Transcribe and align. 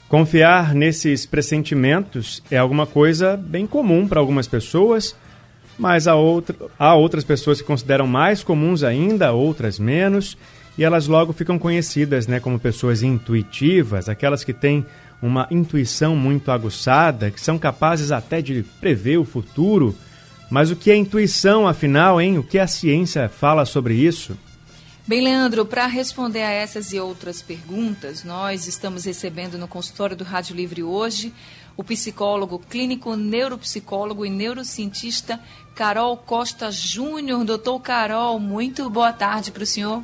Confiar 0.09 0.75
nesses 0.75 1.27
pressentimentos 1.27 2.43
é 2.51 2.57
alguma 2.57 2.87
coisa 2.87 3.37
bem 3.37 3.67
comum 3.67 4.09
para 4.09 4.19
algumas 4.19 4.49
pessoas, 4.49 5.15
mas 5.79 6.09
há, 6.09 6.17
outra, 6.17 6.57
há 6.79 6.95
outras 6.95 7.23
pessoas 7.23 7.61
que 7.61 7.67
consideram 7.67 8.07
mais 8.07 8.43
comuns 8.43 8.83
ainda, 8.83 9.33
outras 9.33 9.79
menos, 9.79 10.37
e 10.79 10.85
elas 10.85 11.09
logo 11.09 11.33
ficam 11.33 11.59
conhecidas 11.59 12.29
né, 12.29 12.39
como 12.39 12.59
pessoas 12.59 13.03
intuitivas, 13.03 14.09
aquelas 14.09 14.45
que 14.45 14.53
têm 14.53 14.87
uma 15.21 15.49
intuição 15.51 16.15
muito 16.15 16.53
aguçada, 16.53 17.33
que 17.33 17.41
são 17.41 17.59
capazes 17.59 18.13
até 18.13 18.41
de 18.41 18.63
prever 18.81 19.19
o 19.19 19.25
futuro. 19.25 19.97
Mas 20.49 20.71
o 20.71 20.77
que 20.77 20.93
é 20.93 20.97
intuição, 20.97 21.67
afinal, 21.67 22.21
hein? 22.21 22.39
O 22.39 22.45
que 22.45 22.61
a 22.61 22.69
ciência 22.69 23.29
fala 23.29 23.65
sobre 23.67 23.95
isso? 23.95 24.39
Bem, 25.05 25.23
Leandro, 25.23 25.67
para 25.67 25.87
responder 25.87 26.43
a 26.43 26.51
essas 26.51 26.93
e 26.93 27.01
outras 27.01 27.43
perguntas, 27.43 28.23
nós 28.23 28.69
estamos 28.69 29.05
recebendo 29.05 29.59
no 29.59 29.67
consultório 29.67 30.15
do 30.15 30.23
Rádio 30.23 30.55
Livre 30.55 30.83
hoje 30.83 31.33
o 31.77 31.83
psicólogo 31.83 32.59
clínico, 32.59 33.17
neuropsicólogo 33.17 34.25
e 34.25 34.31
neurocientista 34.31 35.41
Carol 35.75 36.17
Costa 36.17 36.71
Júnior. 36.71 37.45
Doutor 37.45 37.81
Carol, 37.81 38.39
muito 38.39 38.89
boa 38.89 39.13
tarde 39.13 39.51
para 39.51 39.63
o 39.63 39.67
senhor. 39.67 40.03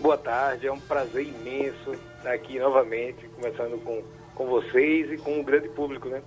Boa 0.00 0.16
tarde, 0.16 0.66
é 0.66 0.72
um 0.72 0.80
prazer 0.80 1.26
imenso 1.26 1.92
estar 2.18 2.32
aqui 2.32 2.58
novamente, 2.58 3.26
conversando 3.36 3.78
com 3.78 4.02
com 4.38 4.46
vocês 4.46 5.10
e 5.10 5.18
com 5.18 5.40
o 5.40 5.42
grande 5.42 5.68
público, 5.68 6.08
né? 6.08 6.22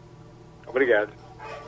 Obrigado. 0.67 1.11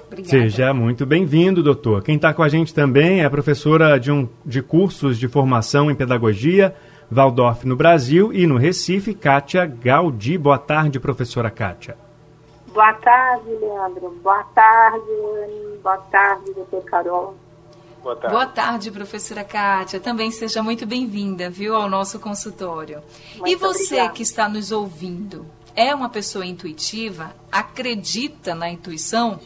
Obrigada. 0.06 0.30
Seja 0.30 0.73
muito 0.73 1.06
bem-vindo, 1.06 1.64
doutor. 1.64 2.04
Quem 2.04 2.18
está 2.18 2.34
com 2.34 2.44
a 2.44 2.50
gente 2.50 2.73
também 2.73 3.22
é 3.22 3.26
a 3.26 3.30
professora 3.30 3.98
de, 3.98 4.12
um, 4.12 4.28
de 4.45 4.62
cursos 4.62 5.18
de 5.18 5.30
formação 5.30 5.90
em 5.90 5.95
pedagogia, 5.95 6.76
Waldorf 7.10 7.66
no 7.66 7.78
Brasil 7.78 8.34
e 8.34 8.45
no 8.45 8.58
Recife, 8.58 9.14
Kátia 9.14 9.66
Gaudi. 9.66 10.38
Boa 10.38 10.58
tarde, 10.58 11.00
professora 11.00 11.50
Kátia. 11.50 11.95
Boa 12.73 12.94
tarde, 12.94 13.50
Leandro. 13.50 14.10
Boa 14.22 14.44
tarde, 14.54 15.12
Anne. 15.44 15.78
Boa 15.82 15.98
tarde, 15.98 16.54
doutor 16.54 16.84
Carol. 16.84 17.36
Boa 18.04 18.16
tarde. 18.18 18.36
Boa 18.36 18.46
tarde, 18.46 18.92
professora 18.92 19.46
Kátia. 19.46 19.98
Também 19.98 20.30
seja 20.30 20.62
muito 20.62 20.86
bem-vinda, 20.86 21.50
viu, 21.50 21.73
ao 21.73 21.90
nosso 21.90 22.20
consultório. 22.20 23.02
Muito 23.38 23.50
e 23.50 23.56
você 23.56 23.86
obrigada. 23.86 24.10
que 24.10 24.23
está 24.23 24.50
nos 24.50 24.73
ouvindo, 24.73 25.48
é 25.73 25.95
uma 25.95 26.10
pessoa 26.10 26.45
intuitiva, 26.45 27.34
acredita 27.50 28.54
na 28.54 28.70
intuição, 28.70 29.40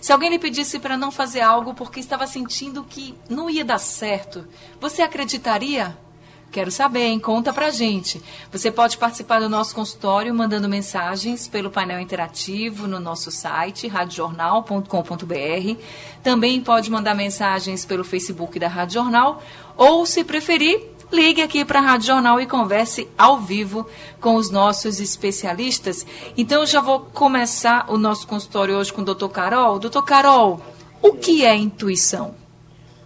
se 0.00 0.10
alguém 0.12 0.30
lhe 0.30 0.38
pedisse 0.38 0.78
para 0.78 0.96
não 0.96 1.10
fazer 1.10 1.40
algo 1.40 1.74
porque 1.74 2.00
estava 2.00 2.26
sentindo 2.26 2.82
que 2.82 3.14
não 3.28 3.50
ia 3.50 3.64
dar 3.64 3.78
certo, 3.78 4.46
você 4.80 5.02
acreditaria? 5.02 5.96
Quero 6.50 6.70
saber, 6.70 7.00
hein? 7.00 7.20
Conta 7.20 7.52
pra 7.52 7.70
gente. 7.70 8.22
Você 8.50 8.70
pode 8.70 8.96
participar 8.96 9.38
do 9.38 9.50
nosso 9.50 9.74
consultório 9.74 10.34
mandando 10.34 10.66
mensagens 10.66 11.46
pelo 11.46 11.70
painel 11.70 12.00
interativo 12.00 12.86
no 12.86 12.98
nosso 12.98 13.30
site, 13.30 13.86
radiojornal.com.br. 13.86 15.82
Também 16.22 16.60
pode 16.62 16.90
mandar 16.90 17.14
mensagens 17.14 17.84
pelo 17.84 18.02
Facebook 18.02 18.58
da 18.58 18.66
Rádio 18.66 18.94
Jornal 18.94 19.42
ou, 19.76 20.06
se 20.06 20.24
preferir, 20.24 20.80
ligue 21.12 21.42
aqui 21.42 21.66
para 21.66 21.80
a 21.80 21.82
Rádio 21.82 22.06
Jornal 22.06 22.40
e 22.40 22.46
converse 22.46 23.06
ao 23.18 23.38
vivo 23.38 23.86
com 24.18 24.34
os 24.34 24.50
nossos 24.50 25.00
especialistas. 25.00 26.06
Então, 26.34 26.62
eu 26.62 26.66
já 26.66 26.80
vou 26.80 27.00
começar 27.00 27.84
o 27.90 27.98
nosso 27.98 28.26
consultório 28.26 28.74
hoje 28.74 28.90
com 28.90 29.02
o 29.02 29.04
doutor 29.04 29.28
Carol. 29.28 29.78
Doutor 29.78 30.02
Carol, 30.02 30.62
o 31.02 31.12
que 31.12 31.44
é 31.44 31.54
intuição? 31.54 32.47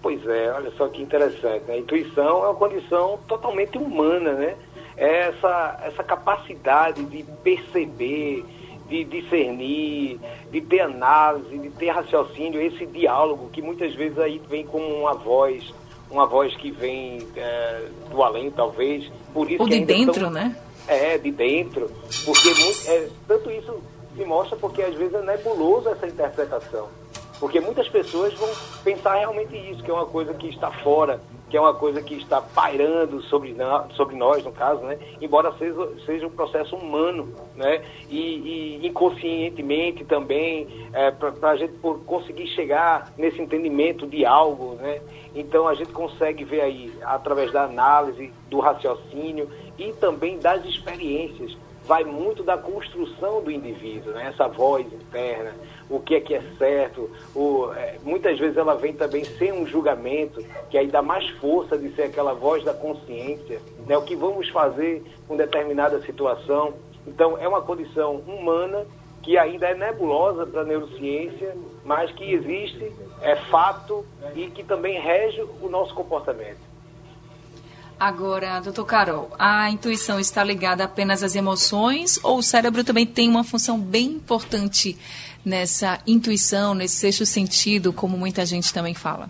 Pois 0.03 0.27
é, 0.27 0.53
olha 0.53 0.73
só 0.73 0.89
que 0.89 1.01
interessante. 1.01 1.65
Né? 1.67 1.75
A 1.75 1.79
intuição 1.79 2.45
é 2.45 2.49
uma 2.49 2.55
condição 2.55 3.19
totalmente 3.29 3.79
humana, 3.79 4.33
né? 4.33 4.57
É 4.97 5.29
essa, 5.29 5.81
essa 5.85 6.03
capacidade 6.03 7.05
de 7.05 7.23
perceber, 7.43 8.45
de 8.89 9.05
discernir, 9.05 10.19
de 10.51 10.61
ter 10.61 10.81
análise, 10.81 11.57
de 11.57 11.71
ter 11.71 11.91
raciocínio, 11.91 12.61
esse 12.61 12.85
diálogo 12.85 13.49
que 13.51 13.63
muitas 13.63 13.95
vezes 13.95 14.19
aí 14.19 14.43
vem 14.51 14.67
como 14.67 14.87
uma 14.87 15.15
voz 15.15 15.73
uma 16.13 16.27
voz 16.27 16.55
que 16.57 16.71
vem 16.71 17.27
é, 17.35 17.89
do 18.11 18.23
além, 18.23 18.51
talvez. 18.51 19.11
Por 19.33 19.51
isso 19.51 19.63
Ou 19.63 19.69
de 19.69 19.81
dentro, 19.81 20.31
né? 20.31 20.55
É, 20.87 21.17
de 21.17 21.31
dentro. 21.31 21.91
Porque 22.25 22.49
muito, 22.53 22.81
é, 22.87 23.09
tanto 23.27 23.51
isso 23.51 23.83
se 24.15 24.25
mostra 24.25 24.57
porque 24.59 24.83
às 24.83 24.95
vezes 24.95 25.15
é 25.15 25.23
nebuloso 25.23 25.89
essa 25.89 26.07
interpretação. 26.07 26.89
Porque 27.43 27.59
muitas 27.59 27.89
pessoas 27.89 28.33
vão 28.35 28.49
pensar 28.85 29.15
realmente 29.15 29.57
isso, 29.69 29.83
que 29.83 29.91
é 29.91 29.93
uma 29.93 30.07
coisa 30.07 30.33
que 30.33 30.49
está 30.49 30.71
fora, 30.71 31.21
que 31.51 31.57
é 31.57 31.61
uma 31.61 31.75
coisa 31.75 32.01
que 32.01 32.15
está 32.15 32.41
pairando 32.41 33.21
sobre, 33.23 33.57
sobre 33.97 34.15
nós, 34.15 34.45
no 34.45 34.53
caso, 34.53 34.81
né? 34.83 34.97
embora 35.21 35.53
seja, 35.59 35.89
seja 36.07 36.25
um 36.29 36.31
processo 36.31 36.77
humano, 36.77 37.35
né? 37.57 37.83
e, 38.09 38.79
e 38.81 38.87
inconscientemente 38.87 40.05
também, 40.05 40.69
é, 40.93 41.11
para 41.11 41.51
a 41.51 41.57
gente 41.57 41.73
conseguir 42.07 42.47
chegar 42.47 43.13
nesse 43.19 43.43
entendimento 43.43 44.07
de 44.07 44.25
algo. 44.25 44.77
Né? 44.77 45.01
Então 45.35 45.67
a 45.67 45.75
gente 45.75 45.91
consegue 45.91 46.45
ver 46.45 46.61
aí, 46.61 46.93
através 47.03 47.51
da 47.51 47.65
análise, 47.65 48.33
do 48.49 48.61
raciocínio 48.61 49.51
e 49.77 49.93
também 49.95 50.39
das 50.39 50.65
experiências 50.65 51.57
vai 51.87 52.05
muito 52.05 52.43
da 52.43 52.57
construção 52.57 53.43
do 53.43 53.51
indivíduo, 53.51 54.13
né? 54.13 54.29
essa 54.29 54.47
voz 54.49 54.87
interna, 54.93 55.53
o 55.91 55.99
que 56.01 56.15
é 56.15 56.21
que 56.21 56.35
é 56.35 56.43
certo. 56.59 57.11
O, 57.35 57.73
é, 57.73 57.99
muitas 58.03 58.39
vezes 58.39 58.57
ela 58.57 58.75
vem 58.75 58.93
também 58.93 59.25
sem 59.25 59.53
um 59.53 59.67
julgamento, 59.67 60.45
que 60.71 60.79
aí 60.79 60.89
dá 60.89 61.03
mais 61.03 61.29
força 61.39 61.77
de 61.77 61.95
ser 61.95 62.05
aquela 62.05 62.35
voz 62.35 62.63
da 62.65 62.73
consciência, 62.73 63.61
né? 63.87 63.97
o 63.97 64.03
que 64.03 64.15
vamos 64.15 64.49
fazer 64.49 65.03
com 65.27 65.37
determinada 65.37 66.01
situação. 66.03 66.75
Então, 67.07 67.37
é 67.39 67.49
uma 67.49 67.63
condição 67.63 68.17
humana 68.17 68.87
que 69.23 69.39
ainda 69.39 69.69
é 69.69 69.75
nebulosa 69.75 70.47
para 70.47 70.63
a 70.63 70.65
neurociência, 70.65 71.57
mas 71.85 72.11
que 72.13 72.33
existe, 72.33 72.93
é 73.21 73.37
fato 73.37 74.05
e 74.35 74.49
que 74.49 74.65
também 74.65 75.01
rege 75.01 75.43
o 75.61 75.69
nosso 75.69 75.95
comportamento. 75.95 76.72
Agora, 78.03 78.59
doutor 78.59 78.85
Carol, 78.85 79.31
a 79.39 79.71
intuição 79.71 80.19
está 80.19 80.43
ligada 80.43 80.83
apenas 80.83 81.23
às 81.23 81.37
emoções 81.37 82.19
ou 82.25 82.39
o 82.39 82.43
cérebro 82.43 82.83
também 82.83 83.07
tem 83.07 83.29
uma 83.29 83.45
função 83.45 83.79
bem 83.79 84.07
importante 84.07 84.99
nessa 85.47 86.03
intuição, 86.05 86.75
nesse 86.75 86.97
sexto 86.97 87.25
sentido, 87.25 87.93
como 87.93 88.19
muita 88.19 88.45
gente 88.45 88.75
também 88.75 88.93
fala? 88.93 89.29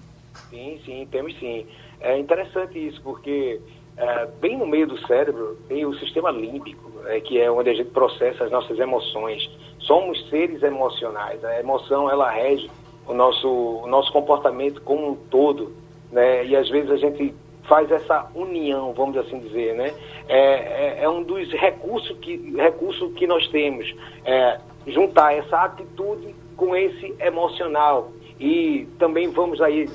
Sim, 0.49 0.81
sim, 0.87 1.07
temos 1.11 1.39
sim. 1.39 1.67
É 2.01 2.19
interessante 2.19 2.79
isso, 2.79 2.99
porque 3.03 3.61
é, 3.95 4.27
bem 4.41 4.57
no 4.57 4.67
meio 4.67 4.87
do 4.87 5.07
cérebro 5.07 5.59
tem 5.69 5.85
o 5.85 5.95
sistema 5.99 6.31
límbico, 6.31 6.93
é, 7.09 7.21
que 7.21 7.39
é 7.39 7.51
onde 7.51 7.69
a 7.69 7.75
gente 7.75 7.91
processa 7.91 8.45
as 8.45 8.51
nossas 8.51 8.79
emoções. 8.79 9.51
Somos 9.81 10.31
seres 10.31 10.63
emocionais. 10.63 11.45
A 11.45 11.61
emoção, 11.61 12.11
ela 12.11 12.31
rege 12.31 12.71
o 13.07 13.13
nosso, 13.13 13.49
o 13.49 13.87
nosso 13.87 14.11
comportamento 14.11 14.81
como 14.81 15.11
um 15.11 15.15
todo. 15.15 15.75
Né? 16.11 16.47
E 16.47 16.57
às 16.57 16.71
vezes 16.71 16.91
a 16.91 16.97
gente 16.97 17.35
faz 17.69 17.91
essa 17.91 18.29
união, 18.35 18.93
vamos 18.93 19.17
assim 19.17 19.39
dizer, 19.39 19.75
né? 19.75 19.95
É, 20.29 20.99
é, 20.99 21.05
é 21.05 21.09
um 21.09 21.23
dos 21.23 21.51
recursos 21.53 22.17
que, 22.19 22.55
recursos 22.57 23.13
que 23.15 23.27
nós 23.27 23.47
temos, 23.49 23.95
é, 24.25 24.59
juntar 24.87 25.35
essa 25.35 25.65
atitude 25.65 26.35
com 26.57 26.75
esse 26.77 27.15
emocional. 27.21 28.11
E 28.39 28.89
também 28.99 29.29
vamos 29.29 29.61
aí, 29.61 29.89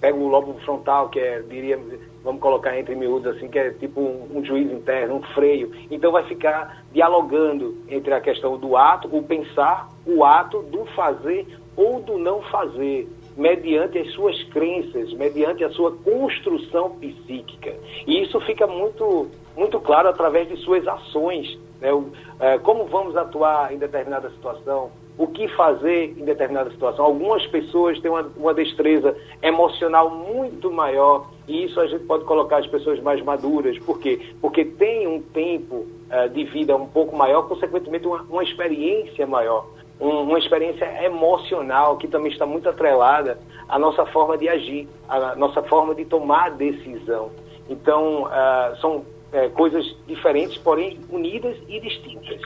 pega 0.00 0.16
o 0.16 0.28
lobo 0.28 0.54
frontal, 0.64 1.08
que 1.08 1.20
é, 1.20 1.40
diríamos, 1.40 1.98
vamos 2.24 2.40
colocar 2.40 2.78
entre 2.78 2.94
miúdos 2.94 3.36
assim, 3.36 3.48
que 3.48 3.58
é 3.58 3.70
tipo 3.70 4.00
um, 4.00 4.38
um 4.38 4.44
juiz 4.44 4.70
interno, 4.72 5.16
um 5.16 5.22
freio. 5.34 5.70
Então 5.90 6.12
vai 6.12 6.24
ficar 6.24 6.84
dialogando 6.92 7.76
entre 7.88 8.12
a 8.14 8.20
questão 8.20 8.56
do 8.56 8.76
ato, 8.76 9.08
o 9.14 9.22
pensar, 9.22 9.88
o 10.06 10.24
ato 10.24 10.62
do 10.62 10.86
fazer 10.86 11.46
ou 11.76 12.00
do 12.00 12.18
não 12.18 12.42
fazer 12.42 13.08
mediante 13.40 13.98
as 13.98 14.12
suas 14.12 14.40
crenças, 14.44 15.14
mediante 15.14 15.64
a 15.64 15.70
sua 15.70 15.92
construção 15.92 16.90
psíquica. 16.90 17.74
E 18.06 18.22
isso 18.22 18.38
fica 18.42 18.66
muito, 18.66 19.28
muito 19.56 19.80
claro 19.80 20.08
através 20.08 20.46
de 20.46 20.58
suas 20.58 20.86
ações. 20.86 21.58
né? 21.80 21.90
o, 21.90 22.08
é, 22.38 22.58
como 22.58 22.84
vamos 22.84 23.16
atuar 23.16 23.72
em 23.72 23.78
determinada 23.78 24.28
situação, 24.30 24.90
o 25.16 25.26
que 25.26 25.48
fazer 25.48 26.14
em 26.18 26.24
determinada 26.24 26.70
situação. 26.70 27.02
Algumas 27.02 27.46
pessoas 27.46 27.98
têm 28.00 28.10
uma, 28.10 28.30
uma 28.36 28.52
destreza 28.52 29.16
emocional 29.42 30.10
muito 30.10 30.70
maior 30.70 31.30
e 31.48 31.64
isso 31.64 31.80
a 31.80 31.86
gente 31.86 32.04
pode 32.04 32.24
colocar 32.24 32.58
as 32.58 32.66
pessoas 32.66 33.00
mais 33.00 33.22
maduras. 33.22 33.78
Por 33.78 33.98
quê? 33.98 34.20
Porque 34.40 34.66
tem 34.66 35.06
um 35.06 35.20
tempo 35.20 35.86
uh, 36.10 36.28
de 36.28 36.44
vida 36.44 36.76
um 36.76 36.86
pouco 36.86 37.16
maior, 37.16 37.48
consequentemente 37.48 38.06
uma, 38.06 38.22
uma 38.22 38.42
experiência 38.42 39.26
maior. 39.26 39.66
Um, 40.00 40.22
uma 40.22 40.38
experiência 40.38 41.04
emocional 41.04 41.98
que 41.98 42.08
também 42.08 42.32
está 42.32 42.46
muito 42.46 42.68
atrelada 42.68 43.38
à 43.68 43.78
nossa 43.78 44.06
forma 44.06 44.38
de 44.38 44.48
agir, 44.48 44.88
à 45.08 45.36
nossa 45.36 45.62
forma 45.62 45.94
de 45.94 46.04
tomar 46.06 46.52
decisão. 46.52 47.30
Então, 47.68 48.24
uh, 48.24 48.76
são 48.80 48.96
uh, 48.96 49.50
coisas 49.54 49.84
diferentes, 50.06 50.56
porém 50.58 50.98
unidas 51.10 51.56
e 51.68 51.78
distintas. 51.80 52.40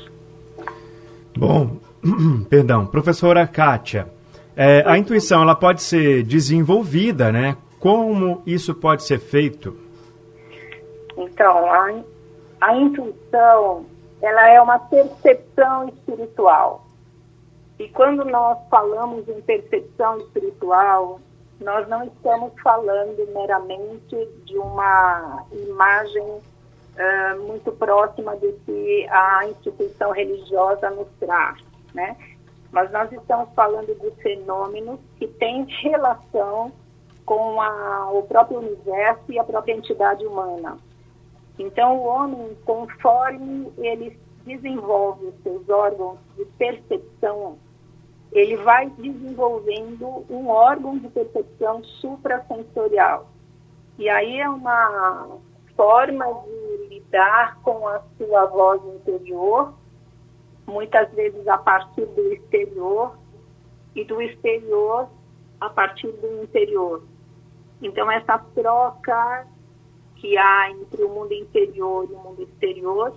Bom, 1.36 1.76
perdão, 2.50 2.86
professora 2.86 3.46
Kátia, 3.46 4.08
é, 4.56 4.84
a 4.86 4.96
intuição 4.96 5.42
ela 5.42 5.54
pode 5.54 5.82
ser 5.82 6.22
desenvolvida, 6.22 7.32
né? 7.32 7.56
Como 7.80 8.42
isso 8.46 8.74
pode 8.74 9.02
ser 9.02 9.18
feito? 9.18 9.76
Então, 11.16 11.66
a, 11.72 11.92
a 12.60 12.76
intuição 12.76 13.84
ela 14.22 14.48
é 14.48 14.60
uma 14.60 14.78
percepção 14.78 15.88
espiritual. 15.88 16.86
E 17.79 17.88
quando 17.88 18.25
nós 18.25 18.59
falamos 18.71 19.29
em 19.29 19.41
percepção 19.43 20.19
espiritual, 20.19 21.21
nós 21.61 21.88
não 21.88 22.05
estamos 22.05 22.53
falando 22.62 23.26
meramente 23.32 24.29
de 24.44 24.59
uma 24.59 25.44
imagem 25.53 26.23
uh, 26.23 27.43
muito 27.47 27.73
próxima 27.73 28.37
do 28.37 28.53
que 28.65 29.09
a 29.11 29.47
instituição 29.49 30.12
religiosa 30.12 30.91
nos 30.91 31.09
traz 31.19 31.65
né? 31.94 32.17
Mas 32.73 32.91
nós 32.91 33.11
estamos 33.12 33.49
falando 33.55 33.94
de 33.94 34.11
fenômenos 34.23 34.99
que 35.17 35.29
têm 35.29 35.65
relação 35.82 36.73
com 37.25 37.61
a, 37.61 38.11
o 38.12 38.25
próprio 38.25 38.59
universo 38.59 39.32
e 39.32 39.38
a 39.38 39.44
própria 39.44 39.75
entidade 39.75 40.26
humana. 40.26 40.76
Então, 41.59 41.97
o 41.97 42.05
homem, 42.05 42.56
conforme 42.67 43.73
ele 43.79 44.19
desenvolve 44.44 45.26
os 45.26 45.43
seus 45.43 45.69
órgãos 45.69 46.19
de 46.37 46.44
percepção, 46.59 47.56
ele 48.34 48.56
vai 48.56 48.90
desenvolvendo 48.90 50.26
um 50.28 50.48
órgão 50.48 50.98
de 50.98 51.08
percepção 51.08 51.82
suprasensorial. 51.84 53.31
E 53.96 54.08
aí 54.08 54.40
é 54.40 54.48
uma 54.48 55.38
forma 55.76 56.26
de 56.44 56.88
lidar 56.88 57.60
com 57.62 57.86
a 57.86 58.02
sua 58.19 58.46
voz 58.46 58.82
interior 58.96 59.72
muitas 60.66 61.10
vezes 61.12 61.46
a 61.46 61.58
partir 61.58 62.06
do 62.06 62.32
exterior 62.32 63.16
e 63.94 64.04
do 64.04 64.20
exterior 64.20 65.08
a 65.60 65.70
partir 65.70 66.10
do 66.10 66.42
interior. 66.42 67.04
Então, 67.80 68.10
essa 68.10 68.38
troca 68.38 69.46
que 70.16 70.37
há 70.37 70.70
entre 70.70 71.04
o 71.04 71.08
mundo 71.08 71.32
interior 71.32 72.08
e 72.10 72.14
o 72.14 72.19
mundo 72.19 72.42
exterior, 72.42 73.14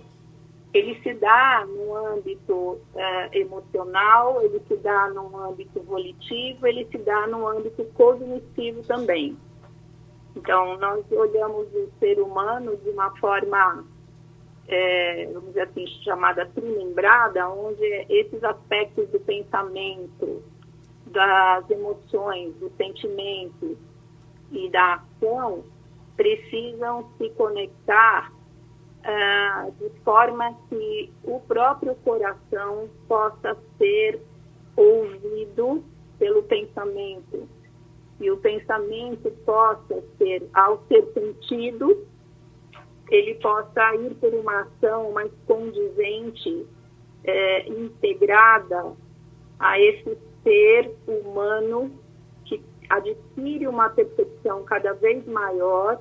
ele 0.74 1.00
se 1.02 1.14
dá 1.14 1.66
no 1.66 1.94
âmbito 1.94 2.78
eh, 2.94 3.40
emocional, 3.40 4.42
ele 4.42 4.60
se 4.68 4.76
dá 4.76 5.08
no 5.08 5.36
âmbito 5.36 5.80
volitivo, 5.82 6.66
ele 6.66 6.86
se 6.86 6.98
dá 6.98 7.26
no 7.26 7.48
âmbito 7.48 7.84
cognitivo 7.94 8.82
também. 8.82 9.36
Então, 10.36 10.76
nós 10.78 11.04
olhamos 11.10 11.66
o 11.74 11.90
ser 11.98 12.20
humano 12.20 12.76
de 12.76 12.90
uma 12.90 13.10
forma 13.18 13.84
é, 14.68 15.26
vamos 15.32 15.48
dizer 15.48 15.62
assim, 15.62 15.86
chamada 16.04 16.44
trimembrada, 16.46 17.48
onde 17.48 17.82
esses 18.10 18.44
aspectos 18.44 19.08
do 19.08 19.18
pensamento, 19.20 20.42
das 21.06 21.68
emoções, 21.70 22.54
dos 22.56 22.70
sentimentos 22.76 23.78
e 24.52 24.68
da 24.68 24.96
ação 24.96 25.64
precisam 26.16 27.10
se 27.16 27.30
conectar 27.30 28.30
uh, 29.04 29.72
de 29.72 29.90
forma 30.00 30.54
que 30.68 31.12
o 31.24 31.40
próprio 31.40 31.94
coração 31.96 32.88
possa 33.06 33.56
ser 33.76 34.20
ouvido 34.76 35.84
pelo 36.18 36.42
pensamento. 36.44 37.48
E 38.20 38.30
o 38.30 38.36
pensamento 38.38 39.30
possa 39.44 40.02
ser, 40.18 40.48
ao 40.52 40.82
ser 40.88 41.06
sentido, 41.14 42.06
ele 43.10 43.34
possa 43.36 43.94
ir 43.94 44.14
por 44.16 44.34
uma 44.34 44.62
ação 44.62 45.12
mais 45.12 45.30
condizente, 45.46 46.66
é, 47.24 47.68
integrada 47.68 48.92
a 49.58 49.80
esse 49.80 50.16
ser 50.42 50.94
humano 51.06 51.90
que 52.44 52.62
adquire 52.88 53.66
uma 53.66 53.88
percepção 53.90 54.64
cada 54.64 54.92
vez 54.94 55.26
maior, 55.26 56.00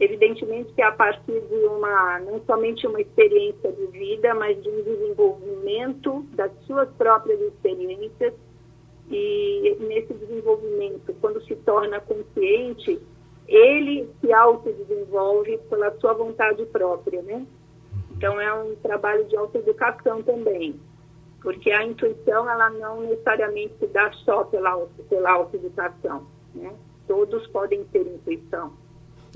evidentemente 0.00 0.72
que 0.72 0.82
a 0.82 0.92
partir 0.92 1.40
de 1.40 1.66
uma, 1.66 2.18
não 2.20 2.42
somente 2.44 2.86
uma 2.86 3.00
experiência 3.00 3.72
de 3.72 3.86
vida, 3.86 4.34
mas 4.34 4.60
de 4.62 4.68
um 4.68 4.82
desenvolvimento 4.82 6.22
das 6.32 6.52
suas 6.66 6.88
próprias 6.94 7.40
experiências, 7.40 8.34
e 9.10 9.76
nesse 9.80 10.14
desenvolvimento, 10.14 11.14
quando 11.20 11.42
se 11.44 11.54
torna 11.56 12.00
consciente, 12.00 13.00
ele 13.46 14.08
se 14.20 14.32
autodesenvolve 14.32 15.58
pela 15.68 15.94
sua 15.98 16.14
vontade 16.14 16.64
própria, 16.66 17.22
né? 17.22 17.46
Então 18.16 18.40
é 18.40 18.52
um 18.54 18.74
trabalho 18.76 19.24
de 19.26 19.36
autoeducação 19.36 20.22
também, 20.22 20.80
porque 21.42 21.70
a 21.70 21.84
intuição 21.84 22.48
ela 22.48 22.70
não 22.70 23.02
necessariamente 23.02 23.74
se 23.78 23.86
dá 23.88 24.10
só 24.24 24.44
pela, 24.44 24.86
pela 25.08 25.32
autoeducação, 25.32 26.26
né? 26.54 26.72
Todos 27.06 27.46
podem 27.48 27.84
ter 27.84 28.06
intuição. 28.06 28.72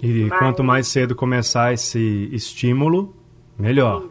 E 0.02 0.24
mas... 0.24 0.38
quanto 0.38 0.62
mais 0.62 0.88
cedo 0.88 1.14
começar 1.14 1.72
esse 1.72 2.28
estímulo, 2.32 3.14
melhor. 3.58 4.04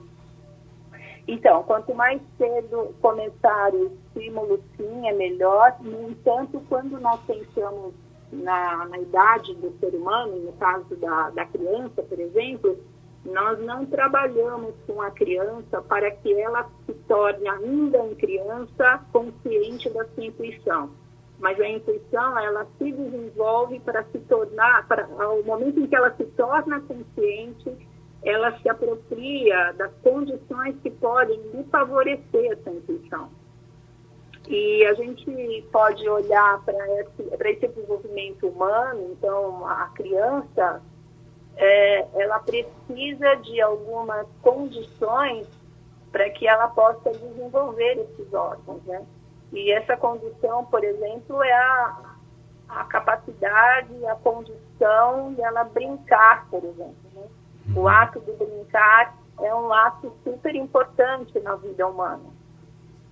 Então, 1.28 1.62
quanto 1.64 1.94
mais 1.94 2.22
cedo 2.38 2.96
começar 3.02 3.74
o 3.74 3.92
estímulo, 4.16 4.62
sim, 4.78 5.08
é 5.08 5.14
melhor. 5.14 5.76
No 5.82 6.10
entanto, 6.10 6.62
quando 6.70 7.00
nós 7.00 7.20
pensamos 7.28 7.94
na, 8.32 8.86
na 8.86 8.98
idade 8.98 9.54
do 9.56 9.74
ser 9.80 9.94
humano, 9.96 10.38
no 10.38 10.54
caso 10.54 10.96
da, 10.96 11.30
da 11.32 11.46
criança, 11.46 12.02
por 12.04 12.20
exemplo, 12.20 12.78
nós 13.26 13.60
não 13.60 13.86
trabalhamos 13.86 14.74
com 14.86 15.02
a 15.02 15.12
criança 15.12 15.82
para 15.82 16.10
que 16.12 16.34
ela 16.34 16.70
se 16.86 16.94
torne 17.08 17.48
ainda 17.48 17.98
em 18.06 18.16
criança 18.16 19.02
consciente 19.12 19.90
da 19.90 20.06
sua 20.06 20.26
intuição. 20.26 20.90
Mas 21.40 21.60
a 21.60 21.70
intuição, 21.70 22.38
ela 22.40 22.66
se 22.78 22.92
desenvolve 22.92 23.80
para 23.82 24.04
se 24.06 24.20
tornar, 24.20 24.88
para, 24.88 25.08
ao 25.20 25.44
momento 25.44 25.80
em 25.80 25.88
que 25.88 25.96
ela 25.96 26.12
se 26.16 26.26
torna 26.26 26.82
consciente, 26.82 27.88
ela 28.24 28.58
se 28.60 28.68
apropria 28.68 29.72
das 29.74 29.92
condições 30.02 30.76
que 30.82 30.90
podem 30.90 31.40
lhe 31.54 31.64
favorecer 31.66 32.52
essa 32.52 32.70
intuição. 32.72 33.30
E 34.48 34.86
a 34.86 34.94
gente 34.94 35.68
pode 35.72 36.08
olhar 36.08 36.64
para 36.64 37.02
esse, 37.02 37.22
esse 37.22 37.68
desenvolvimento 37.68 38.48
humano, 38.48 39.12
então 39.12 39.66
a 39.68 39.90
criança, 39.90 40.82
é, 41.58 42.08
ela 42.22 42.40
precisa 42.40 43.36
de 43.36 43.62
algumas 43.62 44.26
condições 44.42 45.48
para 46.12 46.30
que 46.30 46.48
ela 46.48 46.70
possa 46.70 47.12
desenvolver 47.12 47.98
esses 48.00 48.34
órgãos, 48.34 48.82
né? 48.86 49.06
E 49.54 49.72
essa 49.72 49.96
condição, 49.96 50.66
por 50.66 50.84
exemplo, 50.84 51.42
é 51.42 51.54
a, 51.54 52.16
a 52.70 52.84
capacidade, 52.86 54.06
a 54.06 54.16
condição 54.16 55.34
de 55.34 55.42
ela 55.42 55.64
brincar, 55.64 56.48
por 56.50 56.64
exemplo. 56.64 56.96
Né? 57.14 57.28
O 57.76 57.82
uhum. 57.82 57.88
ato 57.88 58.20
de 58.20 58.32
brincar 58.34 59.16
é 59.42 59.54
um 59.54 59.72
ato 59.74 60.14
super 60.24 60.56
importante 60.56 61.40
na 61.40 61.56
vida 61.56 61.88
humana. 61.88 62.38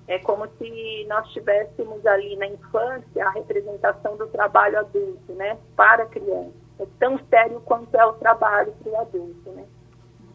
É 0.07 0.19
como 0.19 0.47
se 0.57 1.05
nós 1.09 1.27
tivéssemos 1.31 2.05
ali 2.05 2.35
na 2.35 2.47
infância 2.47 3.25
a 3.25 3.31
representação 3.31 4.15
do 4.17 4.27
trabalho 4.27 4.79
adulto, 4.79 5.33
né, 5.33 5.57
para 5.75 6.03
a 6.03 6.07
criança. 6.07 6.53
É 6.79 6.85
tão 6.99 7.19
sério 7.29 7.59
quanto 7.61 7.95
é 7.95 8.05
o 8.05 8.13
trabalho 8.13 8.71
para 8.83 8.91
o 8.91 8.99
adulto, 8.99 9.51
né? 9.51 9.65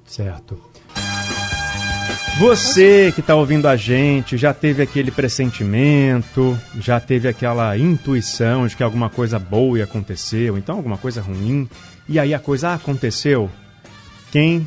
Certo. 0.04 0.56
Você 2.38 3.12
que 3.12 3.20
está 3.20 3.34
ouvindo 3.34 3.68
a 3.68 3.76
gente 3.76 4.38
já 4.38 4.54
teve 4.54 4.82
aquele 4.82 5.10
pressentimento, 5.10 6.58
já 6.78 6.98
teve 6.98 7.28
aquela 7.28 7.76
intuição 7.76 8.66
de 8.66 8.76
que 8.76 8.82
alguma 8.82 9.10
coisa 9.10 9.38
boa 9.38 9.78
ia 9.78 9.84
acontecer, 9.84 10.50
ou 10.50 10.56
então 10.56 10.76
alguma 10.76 10.96
coisa 10.96 11.20
ruim, 11.20 11.68
e 12.08 12.18
aí 12.18 12.32
a 12.32 12.38
coisa 12.38 12.72
aconteceu. 12.72 13.50
Quem 14.32 14.66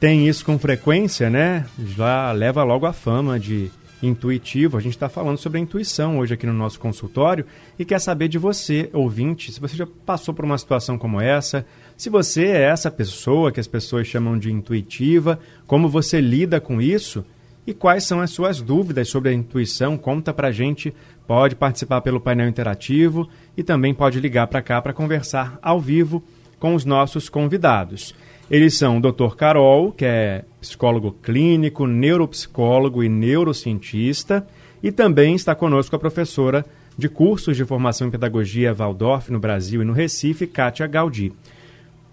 tem 0.00 0.28
isso 0.28 0.44
com 0.44 0.58
frequência, 0.58 1.30
né, 1.30 1.66
já 1.96 2.32
leva 2.32 2.64
logo 2.64 2.84
a 2.86 2.92
fama 2.92 3.38
de 3.38 3.70
intuitivo. 4.02 4.76
A 4.76 4.80
gente 4.80 4.92
está 4.94 5.08
falando 5.08 5.38
sobre 5.38 5.58
a 5.58 5.60
intuição 5.60 6.18
hoje 6.18 6.34
aqui 6.34 6.46
no 6.46 6.52
nosso 6.52 6.78
consultório 6.78 7.44
e 7.78 7.84
quer 7.84 8.00
saber 8.00 8.28
de 8.28 8.38
você, 8.38 8.88
ouvinte, 8.92 9.52
se 9.52 9.60
você 9.60 9.76
já 9.76 9.86
passou 10.06 10.34
por 10.34 10.44
uma 10.44 10.58
situação 10.58 10.98
como 10.98 11.20
essa, 11.20 11.66
se 11.98 12.08
você 12.08 12.44
é 12.44 12.62
essa 12.62 12.92
pessoa 12.92 13.50
que 13.50 13.58
as 13.58 13.66
pessoas 13.66 14.06
chamam 14.06 14.38
de 14.38 14.52
intuitiva, 14.52 15.36
como 15.66 15.88
você 15.88 16.20
lida 16.20 16.60
com 16.60 16.80
isso 16.80 17.24
e 17.66 17.74
quais 17.74 18.04
são 18.04 18.20
as 18.20 18.30
suas 18.30 18.62
dúvidas 18.62 19.08
sobre 19.08 19.30
a 19.30 19.32
intuição. 19.32 19.98
Conta 19.98 20.32
pra 20.32 20.52
gente, 20.52 20.94
pode 21.26 21.56
participar 21.56 22.00
pelo 22.00 22.20
painel 22.20 22.48
interativo 22.48 23.28
e 23.56 23.64
também 23.64 23.92
pode 23.92 24.20
ligar 24.20 24.46
para 24.46 24.62
cá 24.62 24.80
para 24.80 24.92
conversar 24.92 25.58
ao 25.60 25.80
vivo 25.80 26.22
com 26.60 26.72
os 26.76 26.84
nossos 26.84 27.28
convidados. 27.28 28.14
Eles 28.48 28.78
são 28.78 28.98
o 28.98 29.00
Dr. 29.00 29.34
Carol, 29.34 29.90
que 29.90 30.04
é 30.04 30.44
psicólogo 30.60 31.10
clínico, 31.20 31.84
neuropsicólogo 31.84 33.02
e 33.02 33.08
neurocientista, 33.08 34.46
e 34.80 34.92
também 34.92 35.34
está 35.34 35.52
conosco 35.52 35.96
a 35.96 35.98
professora 35.98 36.64
de 36.96 37.08
cursos 37.08 37.56
de 37.56 37.64
formação 37.64 38.06
em 38.06 38.10
pedagogia 38.12 38.72
Waldorf 38.72 39.32
no 39.32 39.40
Brasil 39.40 39.82
e 39.82 39.84
no 39.84 39.92
Recife, 39.92 40.46
Kátia 40.46 40.86
Gaudi. 40.86 41.32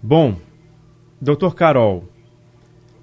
Bom, 0.08 0.36
Dr. 1.20 1.52
Carol, 1.52 2.04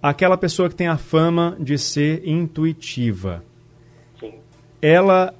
aquela 0.01 0.37
pessoa 0.37 0.69
que 0.69 0.75
tem 0.75 0.87
a 0.87 0.95
fama 0.95 1.53
de 1.59 1.77
ser 1.77 2.25
intuitiva, 2.25 3.43
Sim. 4.17 4.35
ela 4.81 5.33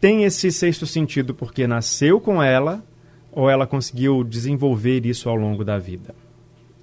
tem 0.00 0.24
esse 0.24 0.50
sexto 0.50 0.86
sentido 0.86 1.34
porque 1.34 1.66
nasceu 1.66 2.18
com 2.18 2.42
ela 2.42 2.82
ou 3.30 3.50
ela 3.50 3.66
conseguiu 3.66 4.24
desenvolver 4.24 5.04
isso 5.04 5.28
ao 5.28 5.36
longo 5.36 5.62
da 5.62 5.76
vida? 5.76 6.14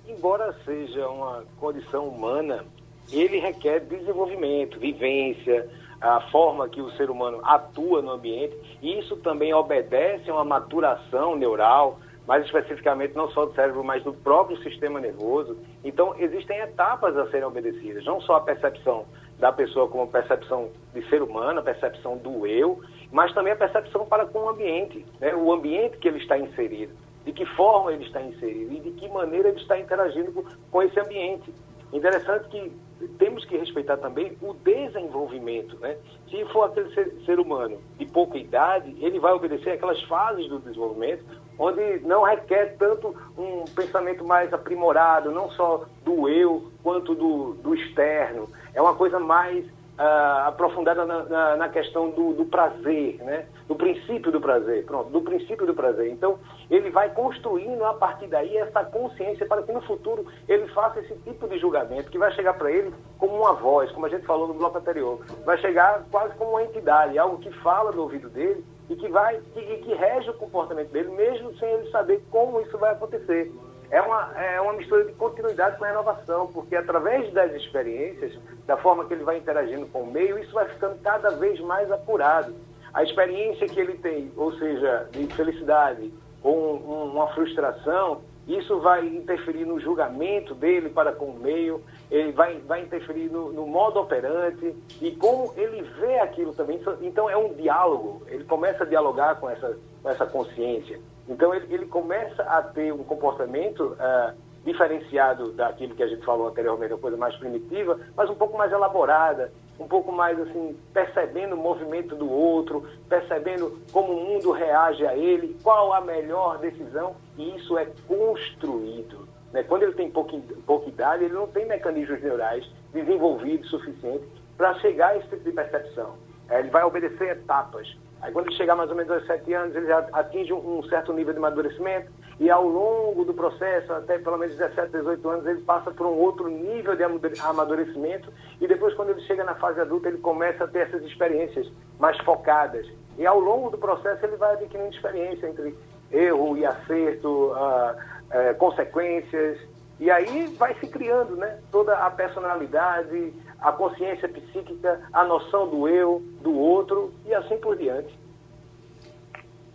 embora 0.07 0.53
seja 0.63 1.09
uma 1.09 1.43
condição 1.59 2.07
humana, 2.07 2.65
ele 3.11 3.39
requer 3.39 3.79
desenvolvimento, 3.79 4.79
vivência, 4.79 5.67
a 5.99 6.21
forma 6.29 6.69
que 6.69 6.81
o 6.81 6.91
ser 6.91 7.09
humano 7.09 7.39
atua 7.43 8.03
no 8.03 8.11
ambiente, 8.11 8.55
e 8.79 8.99
isso 8.99 9.15
também 9.17 9.55
obedece 9.55 10.29
a 10.29 10.35
uma 10.35 10.45
maturação 10.45 11.35
neural, 11.35 11.99
mais 12.27 12.45
especificamente 12.45 13.15
não 13.15 13.29
só 13.31 13.45
do 13.45 13.53
cérebro, 13.53 13.83
mas 13.83 14.03
do 14.03 14.13
próprio 14.13 14.57
sistema 14.61 14.99
nervoso. 14.99 15.57
Então, 15.83 16.13
existem 16.19 16.59
etapas 16.59 17.15
a 17.17 17.27
serem 17.31 17.45
obedecidas, 17.45 18.03
não 18.05 18.19
só 18.21 18.35
a 18.35 18.41
percepção 18.41 19.05
da 19.39 19.51
pessoa 19.51 19.87
como 19.87 20.07
percepção 20.07 20.69
de 20.93 21.07
ser 21.09 21.21
humano, 21.21 21.59
a 21.59 21.63
percepção 21.63 22.17
do 22.17 22.45
eu, 22.45 22.81
mas 23.11 23.33
também 23.33 23.53
a 23.53 23.55
percepção 23.55 24.05
para 24.05 24.25
com 24.25 24.39
o 24.39 24.49
ambiente, 24.49 25.05
né? 25.19 25.33
o 25.33 25.51
ambiente 25.53 25.97
que 25.97 26.07
ele 26.07 26.17
está 26.17 26.37
inserido 26.37 26.93
de 27.27 27.33
que 27.33 27.45
forma 27.45 27.91
ele 27.91 28.05
está 28.05 28.21
inserido 28.21 28.73
e 28.73 28.79
de 28.79 28.91
que 28.91 29.09
maneira 29.09 29.49
ele 29.49 29.59
está 29.59 29.77
interagindo 29.77 30.31
com, 30.31 30.45
com 30.71 30.81
esse 30.81 30.97
ambiente. 30.97 31.53
Interessante 31.91 32.47
que 32.47 32.71
temos 33.19 33.43
que 33.43 33.57
respeitar 33.57 33.97
também 33.97 34.37
o 34.41 34.53
desenvolvimento. 34.53 35.77
Né? 35.79 35.97
Se 36.29 36.45
for 36.45 36.63
aquele 36.63 36.89
ser, 36.93 37.11
ser, 37.25 37.37
humano 37.37 37.81
de 37.97 38.05
pouca 38.05 38.37
idade, 38.37 38.95
ele 39.01 39.19
vai 39.19 39.33
obedecer 39.33 39.71
aquelas 39.71 40.01
fases 40.03 40.47
do 40.47 40.59
desenvolvimento 40.59 41.25
onde 41.59 41.99
não 41.99 42.23
requer 42.23 42.75
tanto 42.77 43.15
um 43.37 43.65
pensamento 43.75 44.23
mais 44.23 44.53
aprimorado, 44.53 45.31
não 45.31 45.49
só 45.51 45.85
do 46.03 46.29
eu 46.29 46.71
quanto 46.83 47.15
do, 47.15 47.53
do 47.55 47.75
externo. 47.75 48.47
É 48.73 48.81
uma 48.81 48.95
coisa 48.95 49.19
mais 49.19 49.65
uh, 49.97 50.47
aprofundada 50.47 51.05
na, 51.05 51.23
na, 51.23 51.55
na 51.55 51.69
questão 51.69 52.09
do, 52.11 52.33
do, 52.33 52.45
prazer, 52.45 53.17
né? 53.23 53.45
do 53.67 53.75
princípio 53.75 54.31
do 54.31 54.39
prazer, 54.39 54.85
pronto, 54.85 55.09
do 55.09 55.21
princípio 55.21 55.65
do 55.65 55.73
prazer. 55.73 56.11
Então, 56.11 56.37
ele 56.69 56.89
vai 56.89 57.09
construindo 57.09 57.83
a 57.83 57.93
partir 57.93 58.27
daí 58.27 58.55
essa 58.57 58.83
consciência 58.85 59.45
para 59.45 59.63
que 59.63 59.71
no 59.71 59.81
futuro 59.81 60.25
ele 60.47 60.67
faça 60.69 60.99
esse 60.99 61.15
tipo 61.23 61.47
de 61.47 61.57
julgamento 61.57 62.11
que 62.11 62.17
vai 62.17 62.31
chegar 62.33 62.53
para 62.53 62.71
ele 62.71 62.93
como 63.17 63.35
uma 63.35 63.53
voz, 63.53 63.91
como 63.91 64.05
a 64.05 64.09
gente 64.09 64.25
falou 64.25 64.47
no 64.47 64.53
bloco 64.53 64.77
anterior, 64.77 65.19
vai 65.45 65.57
chegar 65.57 66.03
quase 66.11 66.35
como 66.35 66.51
uma 66.51 66.63
entidade, 66.63 67.17
algo 67.17 67.39
que 67.39 67.51
fala 67.61 67.91
no 67.91 68.03
ouvido 68.03 68.29
dele 68.29 68.63
e 68.89 68.95
que 68.95 69.07
vai 69.07 69.39
e 69.55 69.77
que 69.77 69.93
rege 69.93 70.29
o 70.29 70.33
comportamento 70.33 70.91
dele, 70.91 71.09
mesmo 71.09 71.55
sem 71.57 71.69
ele 71.69 71.89
saber 71.91 72.23
como 72.31 72.61
isso 72.61 72.77
vai 72.77 72.91
acontecer 72.93 73.51
é 73.89 74.01
uma, 74.01 74.33
é 74.37 74.59
uma 74.59 74.73
mistura 74.73 75.05
de 75.05 75.13
continuidade 75.13 75.77
com 75.77 75.85
renovação, 75.85 76.47
porque 76.47 76.75
através 76.75 77.31
das 77.33 77.53
experiências, 77.53 78.37
da 78.65 78.75
forma 78.77 79.05
que 79.05 79.13
ele 79.13 79.23
vai 79.23 79.37
interagindo 79.37 79.85
com 79.87 80.03
o 80.03 80.11
meio, 80.11 80.37
isso 80.39 80.53
vai 80.53 80.67
ficando 80.67 80.99
cada 81.01 81.29
vez 81.31 81.59
mais 81.61 81.89
apurado. 81.89 82.53
A 82.93 83.03
experiência 83.03 83.67
que 83.67 83.79
ele 83.79 83.93
tem, 83.93 84.31
ou 84.35 84.51
seja, 84.57 85.07
de 85.11 85.27
felicidade 85.27 86.11
ou 86.43 86.75
um, 86.75 87.11
uma 87.13 87.27
frustração, 87.33 88.21
isso 88.47 88.79
vai 88.79 89.05
interferir 89.05 89.65
no 89.65 89.79
julgamento 89.79 90.55
dele 90.55 90.89
para 90.89 91.11
com 91.11 91.25
o 91.25 91.39
meio, 91.39 91.83
ele 92.09 92.31
vai, 92.31 92.57
vai 92.59 92.81
interferir 92.81 93.29
no, 93.29 93.51
no 93.51 93.67
modo 93.67 93.99
operante 93.99 94.73
e 95.01 95.11
como 95.11 95.53
ele 95.57 95.81
vê 95.99 96.19
aquilo 96.19 96.53
também. 96.53 96.79
Então 97.01 97.29
é 97.29 97.35
um 97.35 97.53
diálogo, 97.53 98.23
ele 98.27 98.45
começa 98.45 98.83
a 98.83 98.87
dialogar 98.87 99.35
com 99.35 99.49
essa, 99.49 99.77
com 100.01 100.09
essa 100.09 100.25
consciência. 100.25 100.99
Então 101.27 101.53
ele, 101.53 101.73
ele 101.73 101.85
começa 101.87 102.41
a 102.43 102.61
ter 102.61 102.93
um 102.93 103.03
comportamento 103.03 103.97
uh, 103.99 104.33
diferenciado 104.63 105.51
daquilo 105.51 105.95
que 105.95 106.03
a 106.03 106.07
gente 106.07 106.23
falou 106.25 106.47
anteriormente, 106.47 106.93
uma 106.93 106.99
coisa 106.99 107.17
mais 107.17 107.35
primitiva, 107.35 107.99
mas 108.15 108.29
um 108.29 108.35
pouco 108.35 108.57
mais 108.57 108.71
elaborada, 108.71 109.51
um 109.79 109.87
pouco 109.87 110.11
mais 110.11 110.39
assim, 110.39 110.75
percebendo 110.93 111.53
o 111.53 111.57
movimento 111.57 112.15
do 112.15 112.29
outro, 112.29 112.87
percebendo 113.07 113.79
como 113.91 114.13
o 114.13 114.25
mundo 114.25 114.51
reage 114.51 115.05
a 115.05 115.15
ele, 115.15 115.55
qual 115.63 115.93
a 115.93 116.01
melhor 116.01 116.57
decisão, 116.57 117.15
e 117.37 117.55
isso 117.55 117.77
é 117.77 117.87
construído. 118.07 119.27
Né? 119.51 119.63
Quando 119.63 119.83
ele 119.83 119.93
tem 119.93 120.09
pouca, 120.09 120.37
pouca 120.65 120.89
idade, 120.89 121.25
ele 121.25 121.33
não 121.33 121.47
tem 121.47 121.65
mecanismos 121.65 122.21
neurais 122.21 122.67
desenvolvidos 122.93 123.69
suficientes 123.69 124.27
para 124.57 124.73
chegar 124.79 125.09
a 125.09 125.17
esse 125.17 125.27
tipo 125.27 125.43
de 125.43 125.51
percepção. 125.51 126.15
É, 126.49 126.59
ele 126.59 126.69
vai 126.69 126.83
obedecer 126.83 127.29
etapas. 127.29 127.95
Aí 128.21 128.31
quando 128.31 128.47
ele 128.47 128.55
chegar 128.55 128.75
mais 128.75 128.89
ou 128.89 128.95
menos 128.95 129.11
aos 129.11 129.25
7 129.27 129.53
anos, 129.53 129.75
ele 129.75 129.85
já 129.85 129.99
atinge 130.13 130.51
um, 130.53 130.81
certo 130.83 131.13
nível 131.13 131.33
de 131.33 131.39
amadurecimento 131.39 132.11
e 132.39 132.49
ao 132.51 132.67
longo 132.67 133.25
do 133.25 133.33
processo, 133.33 133.91
até 133.93 134.19
pelo 134.19 134.37
menos 134.37 134.55
17, 134.55 134.91
18 134.91 135.29
anos, 135.29 135.45
ele 135.47 135.61
passa 135.61 135.89
por 135.89 136.05
um 136.05 136.13
outro 136.13 136.47
nível 136.47 136.95
de 136.95 137.03
amadurecimento 137.03 138.31
e 138.61 138.67
depois 138.67 138.93
quando 138.93 139.09
ele 139.09 139.21
chega 139.21 139.43
na 139.43 139.55
fase 139.55 139.81
adulta, 139.81 140.07
ele 140.07 140.19
começa 140.19 140.63
a 140.63 140.67
ter 140.67 140.87
essas 140.87 141.03
experiências 141.03 141.67
mais 141.99 142.17
focadas. 142.19 142.85
E 143.17 143.25
ao 143.25 143.39
longo 143.39 143.71
do 143.71 143.77
processo 143.77 144.23
ele 144.23 144.35
vai 144.35 144.53
adquirindo 144.53 144.93
experiência 144.93 145.47
entre 145.47 145.75
erro 146.11 146.55
e 146.55 146.65
acerto, 146.65 147.27
uh, 147.27 147.95
uh, 147.95 148.55
consequências, 148.57 149.59
e 149.99 150.11
aí 150.11 150.45
vai 150.57 150.75
se 150.75 150.87
criando 150.87 151.35
né, 151.35 151.59
toda 151.71 151.97
a 151.97 152.11
personalidade, 152.11 153.33
a 153.59 153.71
consciência 153.71 154.29
psíquica, 154.29 155.01
a 155.11 155.23
noção 155.23 155.67
do 155.67 155.87
eu, 155.87 156.21
do 156.41 156.55
outro 156.55 157.11
e 157.25 157.33
assim 157.33 157.57
por 157.57 157.75
diante. 157.75 158.15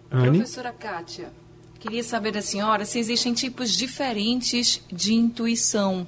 Professora 0.08 0.72
Kátia, 0.72 1.30
queria 1.82 2.04
saber 2.04 2.30
da 2.30 2.40
senhora 2.40 2.84
se 2.84 3.00
existem 3.00 3.34
tipos 3.34 3.72
diferentes 3.72 4.80
de 4.92 5.14
intuição. 5.14 6.06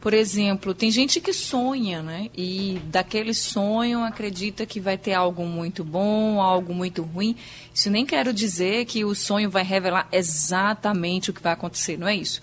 Por 0.00 0.14
exemplo, 0.14 0.72
tem 0.72 0.90
gente 0.90 1.20
que 1.20 1.30
sonha, 1.30 2.02
né? 2.02 2.30
E 2.34 2.80
daquele 2.86 3.34
sonho 3.34 4.02
acredita 4.02 4.64
que 4.64 4.80
vai 4.80 4.96
ter 4.96 5.12
algo 5.12 5.44
muito 5.44 5.84
bom, 5.84 6.40
algo 6.40 6.72
muito 6.72 7.02
ruim. 7.02 7.36
Isso 7.74 7.90
nem 7.90 8.06
quero 8.06 8.32
dizer 8.32 8.86
que 8.86 9.04
o 9.04 9.14
sonho 9.14 9.50
vai 9.50 9.62
revelar 9.62 10.08
exatamente 10.10 11.28
o 11.28 11.34
que 11.34 11.42
vai 11.42 11.52
acontecer, 11.52 11.98
não 11.98 12.08
é 12.08 12.16
isso? 12.16 12.40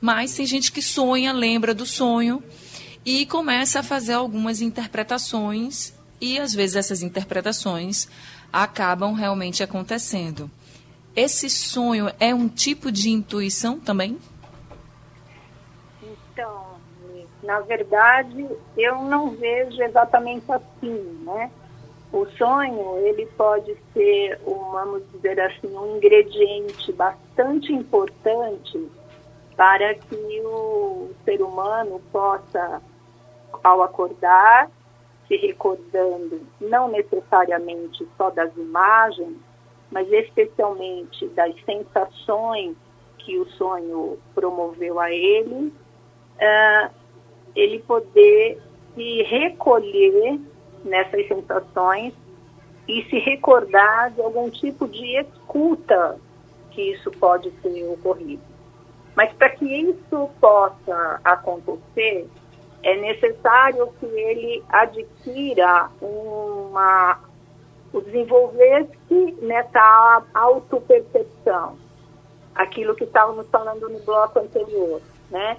Mas 0.00 0.34
tem 0.34 0.46
gente 0.46 0.72
que 0.72 0.82
sonha, 0.82 1.32
lembra 1.32 1.72
do 1.72 1.86
sonho 1.86 2.42
e 3.04 3.24
começa 3.26 3.78
a 3.78 3.84
fazer 3.84 4.14
algumas 4.14 4.60
interpretações 4.60 5.94
e 6.20 6.40
às 6.40 6.52
vezes 6.52 6.74
essas 6.74 7.02
interpretações 7.02 8.08
acabam 8.52 9.12
realmente 9.12 9.62
acontecendo. 9.62 10.50
Esse 11.16 11.48
sonho 11.48 12.12
é 12.20 12.34
um 12.34 12.46
tipo 12.46 12.92
de 12.92 13.08
intuição 13.08 13.80
também? 13.80 14.18
Então, 16.02 16.76
na 17.42 17.60
verdade, 17.60 18.46
eu 18.76 19.02
não 19.02 19.30
vejo 19.30 19.82
exatamente 19.82 20.44
assim, 20.52 21.18
né? 21.24 21.50
O 22.12 22.26
sonho, 22.36 22.98
ele 22.98 23.24
pode 23.36 23.74
ser, 23.94 24.38
um, 24.46 24.70
vamos 24.70 25.02
dizer 25.12 25.40
assim, 25.40 25.74
um 25.74 25.96
ingrediente 25.96 26.92
bastante 26.92 27.72
importante 27.72 28.86
para 29.56 29.94
que 29.94 30.40
o 30.44 31.10
ser 31.24 31.40
humano 31.40 31.98
possa 32.12 32.82
ao 33.64 33.82
acordar, 33.82 34.70
se 35.26 35.36
recordando 35.36 36.46
não 36.60 36.88
necessariamente 36.88 38.06
só 38.18 38.30
das 38.30 38.54
imagens, 38.56 39.36
mas 39.90 40.10
especialmente 40.12 41.26
das 41.28 41.54
sensações 41.64 42.76
que 43.18 43.38
o 43.38 43.46
sonho 43.50 44.18
promoveu 44.34 45.00
a 45.00 45.10
ele, 45.10 45.72
uh, 46.36 46.90
ele 47.54 47.80
poder 47.80 48.60
se 48.94 49.22
recolher 49.22 50.40
nessas 50.84 51.26
sensações 51.26 52.14
e 52.88 53.02
se 53.04 53.18
recordar 53.18 54.12
de 54.12 54.22
algum 54.22 54.48
tipo 54.48 54.86
de 54.86 55.18
escuta 55.18 56.18
que 56.70 56.92
isso 56.92 57.10
pode 57.12 57.50
ter 57.50 57.84
ocorrido. 57.88 58.42
Mas 59.16 59.32
para 59.32 59.50
que 59.50 59.64
isso 59.64 60.30
possa 60.40 61.20
acontecer, 61.24 62.28
é 62.82 62.96
necessário 62.96 63.88
que 63.98 64.06
ele 64.06 64.62
adquira 64.68 65.90
uma 66.00 67.18
o 67.92 68.00
desenvolver-se 68.00 69.36
nessa 69.40 70.22
autopercepção, 70.34 71.76
aquilo 72.54 72.94
que 72.94 73.04
estávamos 73.04 73.48
falando 73.48 73.88
no 73.88 74.00
bloco 74.00 74.38
anterior, 74.38 75.00
né? 75.30 75.56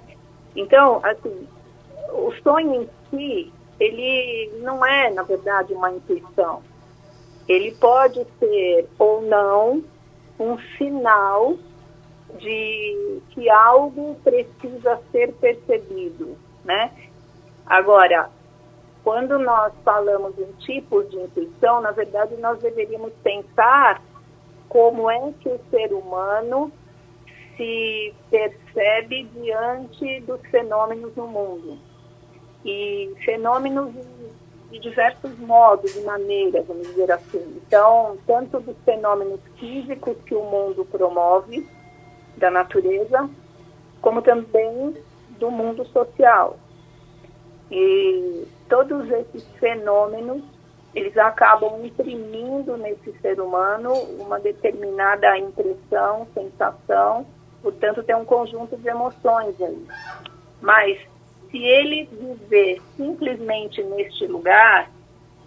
Então, 0.54 1.00
assim, 1.04 1.48
o 2.12 2.32
sonho 2.42 2.82
em 2.82 2.90
si, 3.10 3.52
ele 3.78 4.52
não 4.60 4.84
é, 4.84 5.10
na 5.10 5.22
verdade, 5.22 5.72
uma 5.74 5.90
intuição. 5.90 6.62
Ele 7.46 7.72
pode 7.76 8.26
ser 8.38 8.88
ou 8.98 9.22
não 9.22 9.82
um 10.38 10.58
sinal 10.76 11.56
de 12.38 13.22
que 13.30 13.48
algo 13.48 14.16
precisa 14.22 15.00
ser 15.10 15.32
percebido, 15.34 16.36
né? 16.64 16.92
Agora, 17.66 18.30
quando 19.08 19.38
nós 19.38 19.72
falamos 19.86 20.38
em 20.38 20.52
tipos 20.58 21.08
de 21.08 21.16
intuição, 21.16 21.80
na 21.80 21.92
verdade 21.92 22.36
nós 22.42 22.58
deveríamos 22.58 23.10
pensar 23.22 24.02
como 24.68 25.10
é 25.10 25.32
que 25.40 25.48
o 25.48 25.58
ser 25.70 25.94
humano 25.94 26.70
se 27.56 28.12
percebe 28.30 29.24
diante 29.32 30.20
dos 30.26 30.38
fenômenos 30.50 31.16
no 31.16 31.26
mundo. 31.26 31.78
E 32.66 33.10
fenômenos 33.24 33.94
de 34.70 34.78
diversos 34.78 35.38
modos 35.38 35.96
e 35.96 36.02
maneiras, 36.02 36.66
vamos 36.66 36.86
dizer 36.88 37.10
assim. 37.10 37.62
Então, 37.66 38.18
tanto 38.26 38.60
dos 38.60 38.76
fenômenos 38.84 39.40
físicos 39.58 40.18
que 40.26 40.34
o 40.34 40.42
mundo 40.42 40.84
promove, 40.84 41.66
da 42.36 42.50
natureza, 42.50 43.26
como 44.02 44.20
também 44.20 44.94
do 45.38 45.50
mundo 45.50 45.86
social. 45.86 46.58
E 47.70 48.46
todos 48.68 49.10
esses 49.10 49.44
fenômenos, 49.58 50.42
eles 50.94 51.16
acabam 51.16 51.84
imprimindo 51.84 52.76
nesse 52.76 53.12
ser 53.20 53.40
humano 53.40 53.92
uma 54.18 54.38
determinada 54.38 55.36
impressão, 55.38 56.26
sensação, 56.34 57.26
portanto 57.62 58.02
tem 58.02 58.16
um 58.16 58.24
conjunto 58.24 58.76
de 58.76 58.88
emoções 58.88 59.60
aí. 59.60 59.86
Mas 60.60 60.98
se 61.50 61.58
ele 61.58 62.06
viver 62.06 62.80
simplesmente 62.96 63.82
neste 63.82 64.26
lugar, 64.26 64.90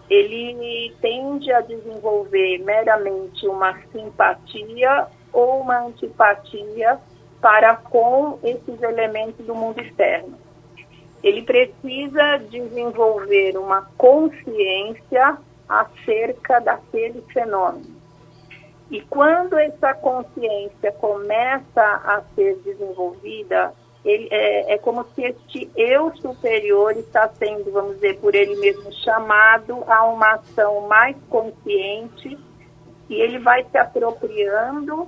ele 0.10 0.94
tende 1.02 1.52
a 1.52 1.62
desenvolver 1.62 2.60
meramente 2.60 3.48
uma 3.48 3.78
simpatia 3.92 5.08
ou 5.32 5.62
uma 5.62 5.86
antipatia 5.86 7.00
para 7.40 7.76
com 7.76 8.38
esses 8.44 8.82
elementos 8.82 9.46
do 9.46 9.56
mundo 9.56 9.80
externo. 9.80 10.38
Ele 11.24 11.44
precisa 11.44 12.38
desenvolver 12.50 13.58
uma 13.58 13.88
consciência 13.98 15.38
acerca 15.68 16.60
daquele 16.60 17.22
fenômeno. 17.34 18.02
E 18.90 19.00
quando 19.02 19.58
essa 19.58 19.94
consciência 19.94 20.92
começa 20.94 21.82
a 21.82 22.22
ser 22.36 22.58
desenvolvida, 22.58 23.74
ele, 24.04 24.28
é, 24.32 24.74
é, 24.74 24.78
como 24.80 25.06
se 25.16 25.24
este 25.24 25.72
eu 25.76 26.14
superior 26.18 26.98
está 26.98 27.30
sendo, 27.30 27.72
vamos 27.72 27.96
dizer, 27.96 28.20
por 28.20 28.34
ele 28.34 28.56
mesmo 28.56 28.92
chamado 28.92 29.84
a 29.88 30.04
uma 30.06 30.34
ação 30.34 30.88
mais 30.88 31.16
consciente 31.30 32.38
e 33.08 33.16
ele 33.16 33.40
vai 33.40 33.64
se 33.70 33.78
apropriando 33.78 35.08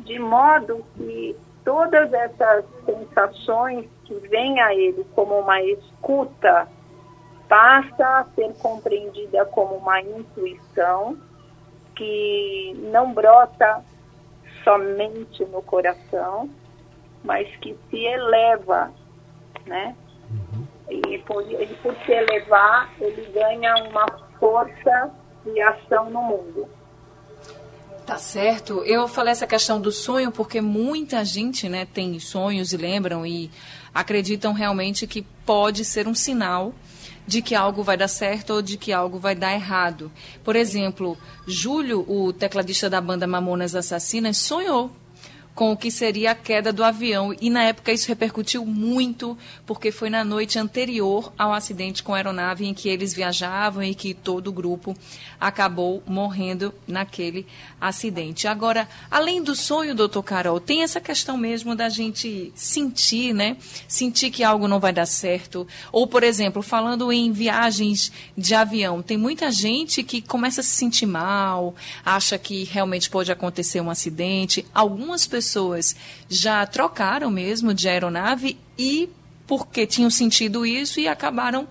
de 0.00 0.18
modo 0.18 0.84
que 0.96 1.34
todas 1.64 2.12
essas 2.12 2.64
sensações 2.84 3.86
que 4.06 4.14
vêm 4.28 4.60
a 4.60 4.74
ele 4.74 5.04
como 5.14 5.38
uma 5.38 5.60
escuta 5.62 6.68
passa 7.48 8.20
a 8.20 8.24
ser 8.34 8.52
compreendida 8.54 9.44
como 9.46 9.76
uma 9.76 10.00
intuição 10.00 11.16
que 11.94 12.74
não 12.92 13.12
brota 13.12 13.84
somente 14.64 15.44
no 15.46 15.62
coração, 15.62 16.50
mas 17.24 17.48
que 17.58 17.76
se 17.88 18.04
eleva, 18.04 18.92
né? 19.64 19.96
E 20.88 21.18
por, 21.18 21.42
e 21.42 21.66
por 21.82 21.94
se 22.04 22.12
elevar, 22.12 22.92
ele 23.00 23.30
ganha 23.32 23.74
uma 23.88 24.06
força 24.38 25.10
de 25.44 25.60
ação 25.60 26.10
no 26.10 26.22
mundo. 26.22 26.68
Tá 28.06 28.18
certo. 28.18 28.84
Eu 28.84 29.08
falei 29.08 29.32
essa 29.32 29.48
questão 29.48 29.80
do 29.80 29.90
sonho 29.90 30.30
porque 30.30 30.60
muita 30.60 31.24
gente, 31.24 31.68
né, 31.68 31.84
tem 31.84 32.20
sonhos 32.20 32.72
e 32.72 32.76
lembram 32.76 33.26
e 33.26 33.50
acreditam 33.96 34.52
realmente 34.52 35.06
que 35.06 35.22
pode 35.22 35.84
ser 35.84 36.06
um 36.06 36.14
sinal 36.14 36.74
de 37.26 37.40
que 37.40 37.54
algo 37.54 37.82
vai 37.82 37.96
dar 37.96 38.08
certo 38.08 38.50
ou 38.50 38.62
de 38.62 38.76
que 38.76 38.92
algo 38.92 39.18
vai 39.18 39.34
dar 39.34 39.54
errado. 39.54 40.12
Por 40.44 40.54
exemplo, 40.54 41.16
Júlio, 41.46 42.04
o 42.06 42.32
tecladista 42.32 42.90
da 42.90 43.00
banda 43.00 43.26
Mamonas 43.26 43.74
Assassinas, 43.74 44.36
sonhou 44.36 44.90
com 45.56 45.72
o 45.72 45.76
que 45.76 45.90
seria 45.90 46.32
a 46.32 46.34
queda 46.34 46.70
do 46.70 46.84
avião. 46.84 47.34
E 47.40 47.48
na 47.48 47.62
época 47.62 47.90
isso 47.90 48.06
repercutiu 48.08 48.64
muito, 48.66 49.36
porque 49.64 49.90
foi 49.90 50.10
na 50.10 50.22
noite 50.22 50.58
anterior 50.58 51.32
ao 51.36 51.50
acidente 51.54 52.02
com 52.02 52.12
a 52.12 52.18
aeronave 52.18 52.66
em 52.66 52.74
que 52.74 52.90
eles 52.90 53.14
viajavam 53.14 53.82
e 53.82 53.94
que 53.94 54.12
todo 54.12 54.48
o 54.48 54.52
grupo 54.52 54.94
acabou 55.40 56.02
morrendo 56.06 56.74
naquele 56.86 57.46
acidente. 57.80 58.46
Agora, 58.46 58.86
além 59.10 59.42
do 59.42 59.56
sonho, 59.56 59.94
doutor 59.94 60.22
Carol, 60.22 60.60
tem 60.60 60.82
essa 60.82 61.00
questão 61.00 61.38
mesmo 61.38 61.74
da 61.74 61.88
gente 61.88 62.52
sentir, 62.54 63.32
né? 63.32 63.56
Sentir 63.88 64.30
que 64.30 64.44
algo 64.44 64.68
não 64.68 64.78
vai 64.78 64.92
dar 64.92 65.06
certo. 65.06 65.66
Ou, 65.90 66.06
por 66.06 66.22
exemplo, 66.22 66.62
falando 66.62 67.10
em 67.10 67.32
viagens 67.32 68.12
de 68.36 68.54
avião, 68.54 69.00
tem 69.00 69.16
muita 69.16 69.50
gente 69.50 70.02
que 70.02 70.20
começa 70.20 70.60
a 70.60 70.64
se 70.64 70.70
sentir 70.70 71.06
mal, 71.06 71.74
acha 72.04 72.36
que 72.36 72.64
realmente 72.64 73.08
pode 73.08 73.32
acontecer 73.32 73.80
um 73.80 73.88
acidente. 73.88 74.66
Algumas 74.74 75.26
pessoas 75.26 75.45
pessoas 75.46 75.94
já 76.28 76.66
trocaram 76.66 77.30
mesmo 77.30 77.72
de 77.72 77.88
aeronave 77.88 78.58
e 78.76 79.08
porque 79.46 79.86
tinham 79.86 80.10
sentido 80.10 80.66
isso 80.66 80.98
e 80.98 81.06
acabaram 81.06 81.68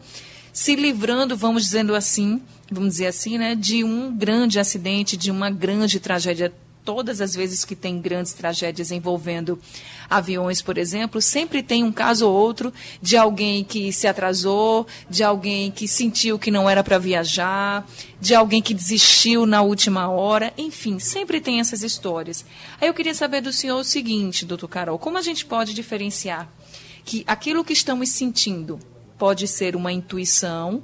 se 0.53 0.75
livrando, 0.75 1.35
vamos 1.35 1.63
dizendo 1.63 1.93
assim, 1.93 2.41
vamos 2.71 2.91
dizer 2.91 3.07
assim, 3.07 3.37
né, 3.37 3.53
de 3.53 3.83
um 3.83 4.15
grande 4.15 4.57
acidente, 4.57 5.17
de 5.17 5.29
uma 5.29 5.49
grande 5.49 5.99
tragédia 5.99 6.53
todas 6.85 7.19
as 7.19 7.33
vezes 7.33 7.65
que 7.65 7.75
tem 7.75 7.99
grandes 7.99 8.31
tragédias 8.31 8.91
envolvendo 8.91 9.59
aviões, 10.07 10.61
por 10.61 10.77
exemplo, 10.77 11.19
sempre 11.19 11.63
tem 11.63 11.83
um 11.83 11.91
caso 11.91 12.27
ou 12.29 12.33
outro 12.33 12.71
de 13.01 13.17
alguém 13.17 13.63
que 13.63 13.91
se 13.91 14.07
atrasou, 14.07 14.85
de 15.09 15.23
alguém 15.23 15.71
que 15.71 15.87
sentiu 15.87 16.37
que 16.37 16.51
não 16.51 16.69
era 16.69 16.83
para 16.83 16.99
viajar, 16.99 17.85
de 18.21 18.35
alguém 18.35 18.61
que 18.61 18.73
desistiu 18.73 19.47
na 19.47 19.63
última 19.63 20.07
hora, 20.09 20.53
enfim, 20.57 20.99
sempre 20.99 21.41
tem 21.41 21.59
essas 21.59 21.81
histórias. 21.81 22.45
Aí 22.79 22.87
eu 22.87 22.93
queria 22.93 23.15
saber 23.15 23.41
do 23.41 23.51
senhor 23.51 23.79
o 23.79 23.83
seguinte, 23.83 24.45
doutor 24.45 24.67
Carol, 24.67 24.99
como 24.99 25.17
a 25.17 25.21
gente 25.21 25.43
pode 25.43 25.73
diferenciar 25.73 26.47
que 27.03 27.23
aquilo 27.25 27.65
que 27.65 27.73
estamos 27.73 28.09
sentindo 28.09 28.79
pode 29.17 29.47
ser 29.47 29.75
uma 29.75 29.91
intuição 29.91 30.83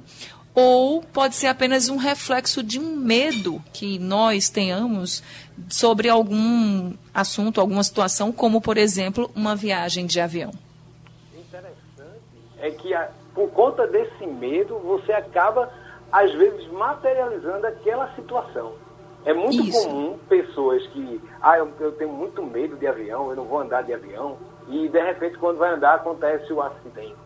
ou 0.54 1.02
pode 1.02 1.34
ser 1.34 1.46
apenas 1.46 1.88
um 1.88 1.96
reflexo 1.96 2.62
de 2.62 2.78
um 2.78 2.96
medo 2.96 3.62
que 3.72 3.98
nós 3.98 4.50
tenhamos 4.50 5.22
sobre 5.68 6.08
algum 6.08 6.92
assunto, 7.14 7.60
alguma 7.60 7.82
situação, 7.82 8.30
como, 8.30 8.60
por 8.60 8.76
exemplo, 8.76 9.30
uma 9.34 9.56
viagem 9.56 10.06
de 10.06 10.20
avião. 10.20 10.52
Interessante 11.34 11.76
é 12.60 12.70
que, 12.70 12.94
por 13.34 13.50
conta 13.50 13.86
desse 13.86 14.26
medo, 14.26 14.78
você 14.78 15.12
acaba, 15.12 15.72
às 16.10 16.32
vezes, 16.34 16.70
materializando 16.70 17.66
aquela 17.66 18.14
situação. 18.14 18.74
É 19.24 19.32
muito 19.32 19.62
Isso. 19.62 19.86
comum 19.86 20.18
pessoas 20.28 20.84
que, 20.88 21.20
ah, 21.40 21.56
eu, 21.56 21.72
eu 21.80 21.92
tenho 21.92 22.12
muito 22.12 22.42
medo 22.42 22.76
de 22.76 22.86
avião, 22.86 23.30
eu 23.30 23.36
não 23.36 23.44
vou 23.44 23.60
andar 23.60 23.82
de 23.82 23.94
avião, 23.94 24.36
e 24.68 24.88
de 24.88 25.00
repente, 25.00 25.38
quando 25.38 25.58
vai 25.58 25.72
andar, 25.72 25.94
acontece 25.94 26.52
o 26.52 26.60
acidente. 26.60 27.21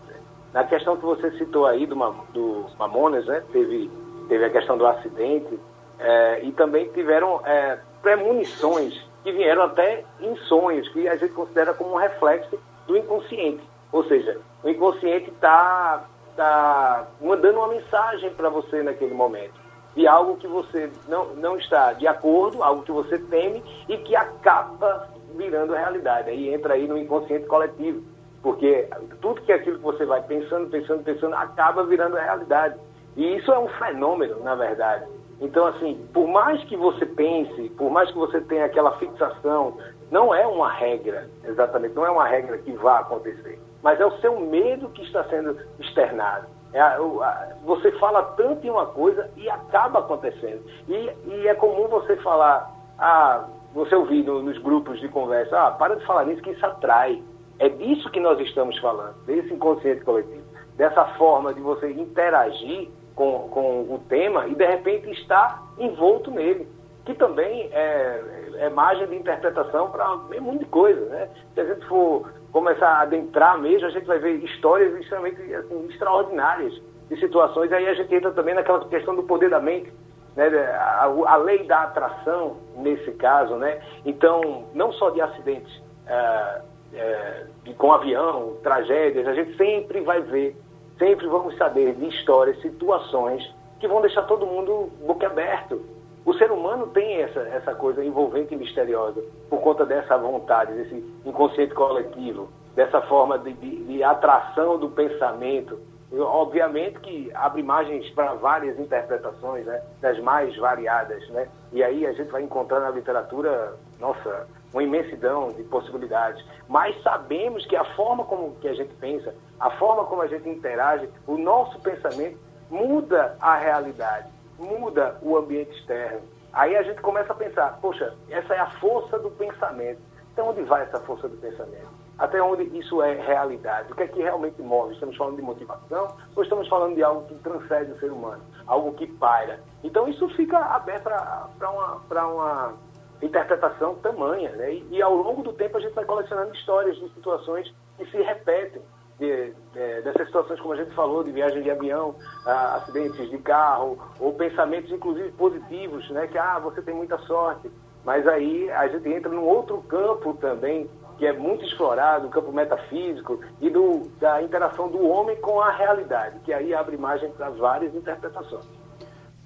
Na 0.56 0.64
questão 0.64 0.96
que 0.96 1.04
você 1.04 1.30
citou 1.32 1.66
aí 1.66 1.84
do, 1.84 1.94
do 2.32 2.64
Mamonas, 2.78 3.26
né? 3.26 3.42
Teve, 3.52 3.90
teve 4.26 4.42
a 4.42 4.48
questão 4.48 4.78
do 4.78 4.86
acidente 4.86 5.60
é, 5.98 6.40
e 6.44 6.50
também 6.52 6.88
tiveram 6.92 7.42
é, 7.44 7.78
premonições 8.00 8.98
que 9.22 9.32
vieram 9.32 9.64
até 9.64 10.02
em 10.18 10.34
sonhos, 10.48 10.88
que 10.88 11.06
a 11.06 11.14
gente 11.14 11.34
considera 11.34 11.74
como 11.74 11.92
um 11.92 11.98
reflexo 11.98 12.58
do 12.86 12.96
inconsciente. 12.96 13.62
Ou 13.92 14.02
seja, 14.04 14.40
o 14.64 14.68
inconsciente 14.70 15.28
está 15.28 16.04
tá 16.34 17.06
mandando 17.20 17.58
uma 17.58 17.68
mensagem 17.68 18.30
para 18.30 18.48
você 18.48 18.82
naquele 18.82 19.12
momento 19.12 19.60
de 19.94 20.06
algo 20.06 20.38
que 20.38 20.46
você 20.46 20.90
não, 21.06 21.34
não 21.34 21.58
está 21.58 21.92
de 21.92 22.06
acordo, 22.06 22.62
algo 22.62 22.80
que 22.80 22.92
você 22.92 23.18
teme 23.18 23.62
e 23.90 23.98
que 23.98 24.16
acaba 24.16 25.06
virando 25.34 25.74
realidade. 25.74 26.30
Aí 26.30 26.48
entra 26.54 26.72
aí 26.72 26.88
no 26.88 26.96
inconsciente 26.96 27.46
coletivo 27.46 28.15
porque 28.46 28.88
tudo 29.20 29.42
que 29.42 29.50
é 29.50 29.56
aquilo 29.56 29.78
que 29.78 29.82
você 29.82 30.06
vai 30.06 30.22
pensando, 30.22 30.70
pensando, 30.70 31.02
pensando, 31.02 31.34
acaba 31.34 31.82
virando 31.82 32.14
realidade. 32.14 32.78
E 33.16 33.38
isso 33.38 33.50
é 33.50 33.58
um 33.58 33.66
fenômeno, 33.70 34.38
na 34.44 34.54
verdade. 34.54 35.04
Então, 35.40 35.66
assim, 35.66 36.06
por 36.14 36.28
mais 36.28 36.62
que 36.62 36.76
você 36.76 37.04
pense, 37.04 37.68
por 37.70 37.90
mais 37.90 38.08
que 38.08 38.16
você 38.16 38.40
tenha 38.42 38.66
aquela 38.66 38.96
fixação, 38.98 39.76
não 40.12 40.32
é 40.32 40.46
uma 40.46 40.70
regra, 40.70 41.28
exatamente, 41.42 41.96
não 41.96 42.06
é 42.06 42.10
uma 42.10 42.24
regra 42.24 42.56
que 42.58 42.70
vá 42.74 43.00
acontecer. 43.00 43.58
mas 43.82 44.00
é 44.00 44.06
o 44.06 44.16
seu 44.18 44.38
medo 44.38 44.90
que 44.90 45.02
está 45.02 45.24
sendo 45.24 45.58
externado. 45.80 46.46
É 46.72 46.80
a, 46.80 46.98
a, 46.98 47.48
você 47.64 47.90
fala 47.98 48.22
tanto 48.36 48.64
em 48.64 48.70
uma 48.70 48.86
coisa 48.86 49.28
e 49.36 49.50
acaba 49.50 49.98
acontecendo. 49.98 50.62
E, 50.86 51.10
e 51.26 51.48
é 51.48 51.54
comum 51.56 51.88
você 51.88 52.14
falar, 52.18 52.70
ah, 52.96 53.44
você 53.74 53.96
ouvir 53.96 54.22
no, 54.22 54.40
nos 54.40 54.56
grupos 54.58 55.00
de 55.00 55.08
conversa, 55.08 55.66
ah, 55.66 55.72
para 55.72 55.96
de 55.96 56.06
falar 56.06 56.26
nisso 56.26 56.42
que 56.42 56.50
isso 56.50 56.64
atrai. 56.64 57.20
É 57.58 57.68
disso 57.68 58.10
que 58.10 58.20
nós 58.20 58.38
estamos 58.40 58.78
falando, 58.78 59.14
desse 59.24 59.52
inconsciente 59.52 60.04
coletivo. 60.04 60.44
Dessa 60.76 61.04
forma 61.16 61.54
de 61.54 61.60
você 61.60 61.90
interagir 61.90 62.90
com, 63.14 63.48
com 63.48 63.94
o 63.94 63.98
tema 64.08 64.46
e 64.46 64.54
de 64.54 64.66
repente 64.66 65.10
estar 65.10 65.62
envolto 65.78 66.30
nele. 66.30 66.68
Que 67.06 67.14
também 67.14 67.70
é, 67.72 68.22
é 68.56 68.68
margem 68.68 69.06
de 69.06 69.16
interpretação 69.16 69.90
para 69.90 70.12
um 70.12 70.40
monte 70.40 70.60
de 70.60 70.64
coisa. 70.66 71.00
Né? 71.06 71.28
Se 71.54 71.60
a 71.60 71.64
gente 71.64 71.86
for 71.86 72.30
começar 72.52 72.88
a 72.88 73.00
adentrar 73.02 73.58
mesmo, 73.58 73.86
a 73.86 73.90
gente 73.90 74.06
vai 74.06 74.18
ver 74.18 74.34
histórias 74.44 74.94
extremamente 75.00 75.40
assim, 75.54 75.86
extraordinárias 75.88 76.82
de 77.08 77.20
situações. 77.20 77.72
Aí 77.72 77.86
a 77.88 77.94
gente 77.94 78.14
entra 78.14 78.32
também 78.32 78.54
naquela 78.54 78.84
questão 78.88 79.14
do 79.14 79.22
poder 79.22 79.48
da 79.48 79.60
mente, 79.60 79.90
né? 80.34 80.48
a, 80.48 81.04
a 81.04 81.36
lei 81.36 81.64
da 81.64 81.84
atração, 81.84 82.56
nesse 82.76 83.12
caso. 83.12 83.54
Né? 83.54 83.80
Então, 84.04 84.64
não 84.74 84.92
só 84.92 85.10
de 85.10 85.20
acidentes 85.20 85.80
é, 86.08 86.60
é, 86.94 87.46
com 87.76 87.92
avião, 87.92 88.56
tragédias, 88.62 89.26
a 89.26 89.34
gente 89.34 89.56
sempre 89.56 90.00
vai 90.00 90.20
ver 90.22 90.56
sempre 90.98 91.26
vamos 91.26 91.56
saber 91.56 91.94
de 91.94 92.08
histórias, 92.08 92.60
situações 92.60 93.42
que 93.78 93.86
vão 93.86 94.00
deixar 94.00 94.22
todo 94.22 94.46
mundo 94.46 94.90
boquiaberto. 95.06 95.80
O 96.24 96.34
ser 96.34 96.50
humano 96.50 96.88
tem 96.88 97.22
essa, 97.22 97.40
essa 97.40 97.74
coisa 97.74 98.04
envolvente 98.04 98.54
e 98.54 98.56
misteriosa 98.56 99.22
por 99.48 99.60
conta 99.60 99.84
dessa 99.84 100.16
vontade, 100.16 100.72
desse 100.72 100.94
inconsciente 101.24 101.74
coletivo, 101.74 102.48
dessa 102.74 103.00
forma 103.02 103.38
de, 103.38 103.52
de, 103.52 103.84
de 103.84 104.02
atração 104.02 104.78
do 104.78 104.90
pensamento. 104.90 105.78
Obviamente 106.12 106.98
que 107.00 107.30
abre 107.34 107.60
imagens 107.60 108.08
para 108.10 108.32
várias 108.34 108.78
interpretações, 108.78 109.66
né? 109.66 109.80
das 110.00 110.18
mais 110.20 110.56
variadas. 110.56 111.28
Né? 111.28 111.48
E 111.72 111.82
aí 111.82 112.06
a 112.06 112.12
gente 112.12 112.30
vai 112.30 112.42
encontrar 112.42 112.80
na 112.80 112.90
literatura, 112.90 113.74
nossa, 114.00 114.48
uma 114.72 114.82
imensidão 114.82 115.52
de 115.52 115.62
possibilidades. 115.64 116.44
Mas 116.68 117.00
sabemos 117.02 117.64
que 117.66 117.76
a 117.76 117.84
forma 117.94 118.24
como 118.24 118.56
que 118.56 118.68
a 118.68 118.74
gente 118.74 118.94
pensa, 118.94 119.34
a 119.58 119.70
forma 119.72 120.04
como 120.04 120.22
a 120.22 120.26
gente 120.26 120.48
interage, 120.48 121.08
o 121.26 121.36
nosso 121.38 121.78
pensamento 121.80 122.38
muda 122.70 123.36
a 123.40 123.56
realidade, 123.56 124.28
muda 124.58 125.18
o 125.22 125.36
ambiente 125.36 125.70
externo. 125.78 126.20
Aí 126.52 126.74
a 126.76 126.82
gente 126.82 127.00
começa 127.00 127.32
a 127.32 127.36
pensar, 127.36 127.78
poxa, 127.80 128.14
essa 128.30 128.54
é 128.54 128.58
a 128.58 128.70
força 128.80 129.18
do 129.18 129.30
pensamento. 129.30 130.00
Então 130.32 130.48
onde 130.48 130.62
vai 130.62 130.82
essa 130.82 131.00
força 131.00 131.28
do 131.28 131.36
pensamento? 131.36 131.96
Até 132.18 132.42
onde 132.42 132.62
isso 132.76 133.02
é 133.02 133.14
realidade? 133.14 133.92
O 133.92 133.94
que 133.94 134.02
é 134.02 134.08
que 134.08 134.22
realmente 134.22 134.60
move? 134.62 134.94
Estamos 134.94 135.16
falando 135.16 135.36
de 135.36 135.42
motivação 135.42 136.08
ou 136.34 136.42
estamos 136.42 136.66
falando 136.66 136.94
de 136.94 137.02
algo 137.02 137.26
que 137.26 137.34
transcende 137.36 137.92
o 137.92 137.98
ser 137.98 138.10
humano? 138.10 138.42
Algo 138.66 138.94
que 138.94 139.06
paira? 139.06 139.60
Então 139.84 140.08
isso 140.08 140.26
fica 140.30 140.58
aberto 140.58 141.04
para 141.04 141.70
uma, 141.70 142.00
uma 142.26 142.74
interpretação 143.22 143.94
tamanha. 143.96 144.50
Né? 144.52 144.74
E, 144.74 144.88
e, 144.90 145.02
ao 145.02 145.14
longo 145.14 145.42
do 145.42 145.52
tempo 145.52 145.76
a 145.76 145.80
gente 145.80 145.94
vai 145.94 146.04
colecionando 146.04 146.54
histórias 146.54 146.96
de 146.96 147.08
situações 147.14 147.72
que 147.96 148.06
se 148.10 148.18
repetem. 148.18 148.82
De, 149.18 149.54
de, 149.72 150.02
dessas 150.02 150.26
situações, 150.26 150.60
como 150.60 150.74
a 150.74 150.76
gente 150.76 150.94
falou, 150.94 151.24
de 151.24 151.32
viagem 151.32 151.62
de 151.62 151.70
avião, 151.70 152.14
ah, 152.44 152.76
acidentes 152.76 153.30
de 153.30 153.38
carro, 153.38 153.98
ou 154.20 154.34
pensamentos, 154.34 154.92
inclusive, 154.92 155.30
positivos, 155.32 156.10
né? 156.10 156.26
que 156.26 156.36
ah, 156.36 156.58
você 156.58 156.82
tem 156.82 156.94
muita 156.94 157.16
sorte. 157.20 157.70
Mas 158.04 158.28
aí 158.28 158.70
a 158.70 158.86
gente 158.88 159.08
entra 159.08 159.32
num 159.32 159.42
outro 159.42 159.82
campo 159.88 160.34
também, 160.34 160.88
que 161.16 161.26
é 161.26 161.32
muito 161.32 161.64
explorado, 161.64 162.26
o 162.26 162.30
campo 162.30 162.52
metafísico, 162.52 163.40
e 163.58 163.70
do, 163.70 164.06
da 164.20 164.42
interação 164.42 164.88
do 164.88 165.08
homem 165.08 165.34
com 165.40 165.62
a 165.62 165.70
realidade, 165.70 166.38
que 166.40 166.52
aí 166.52 166.74
abre 166.74 166.98
margem 166.98 167.32
para 167.32 167.48
várias 167.48 167.94
interpretações. 167.94 168.85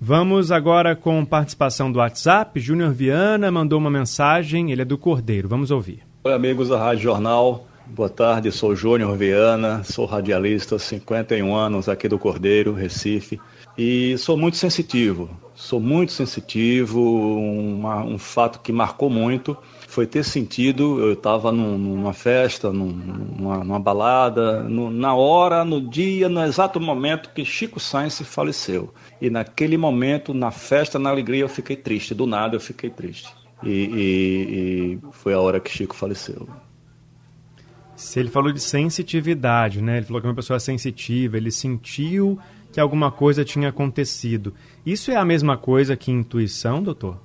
Vamos 0.02 0.50
agora 0.50 0.96
com 0.96 1.22
participação 1.26 1.92
do 1.92 1.98
WhatsApp. 1.98 2.58
Júnior 2.58 2.90
Viana 2.90 3.50
mandou 3.50 3.78
uma 3.78 3.90
mensagem, 3.90 4.72
ele 4.72 4.80
é 4.80 4.84
do 4.84 4.96
Cordeiro. 4.96 5.46
Vamos 5.46 5.70
ouvir. 5.70 6.00
Oi, 6.24 6.32
amigos 6.32 6.70
da 6.70 6.78
Rádio 6.78 7.02
Jornal. 7.02 7.66
Boa 7.86 8.08
tarde, 8.08 8.50
sou 8.50 8.74
Júnior 8.74 9.14
Viana, 9.14 9.84
sou 9.84 10.06
radialista, 10.06 10.78
51 10.78 11.54
anos 11.54 11.86
aqui 11.86 12.08
do 12.08 12.18
Cordeiro, 12.18 12.72
Recife. 12.72 13.38
E 13.76 14.16
sou 14.16 14.38
muito 14.38 14.56
sensitivo, 14.56 15.28
sou 15.54 15.78
muito 15.78 16.12
sensitivo. 16.12 17.38
Uma, 17.38 18.02
um 18.02 18.16
fato 18.16 18.60
que 18.60 18.72
marcou 18.72 19.10
muito 19.10 19.54
foi 19.90 20.06
ter 20.06 20.24
sentido, 20.24 21.00
eu 21.00 21.14
estava 21.14 21.50
num, 21.50 21.76
numa 21.76 22.12
festa, 22.12 22.72
num, 22.72 22.92
numa, 22.92 23.64
numa, 23.64 23.80
balada, 23.80 24.62
no, 24.62 24.88
na 24.88 25.16
hora, 25.16 25.64
no 25.64 25.80
dia, 25.80 26.28
no 26.28 26.40
exato 26.44 26.80
momento 26.80 27.30
que 27.34 27.44
Chico 27.44 27.80
Sainz 27.80 28.20
faleceu. 28.20 28.94
E 29.20 29.28
naquele 29.28 29.76
momento, 29.76 30.32
na 30.32 30.52
festa, 30.52 30.96
na 30.96 31.10
alegria, 31.10 31.42
eu 31.42 31.48
fiquei 31.48 31.74
triste. 31.74 32.14
Do 32.14 32.24
nada 32.24 32.54
eu 32.54 32.60
fiquei 32.60 32.88
triste. 32.88 33.34
E, 33.64 33.68
e, 33.68 34.92
e 34.94 34.98
foi 35.10 35.34
a 35.34 35.40
hora 35.40 35.58
que 35.58 35.68
Chico 35.68 35.96
faleceu. 35.96 36.48
Se 37.96 38.20
ele 38.20 38.30
falou 38.30 38.52
de 38.52 38.60
sensitividade, 38.60 39.82
né? 39.82 39.96
Ele 39.96 40.06
falou 40.06 40.22
que 40.22 40.28
uma 40.28 40.34
pessoa 40.36 40.60
sensitiva, 40.60 41.36
ele 41.36 41.50
sentiu 41.50 42.38
que 42.72 42.78
alguma 42.78 43.10
coisa 43.10 43.44
tinha 43.44 43.68
acontecido. 43.70 44.54
Isso 44.86 45.10
é 45.10 45.16
a 45.16 45.24
mesma 45.24 45.56
coisa 45.56 45.96
que 45.96 46.12
intuição, 46.12 46.80
doutor? 46.80 47.20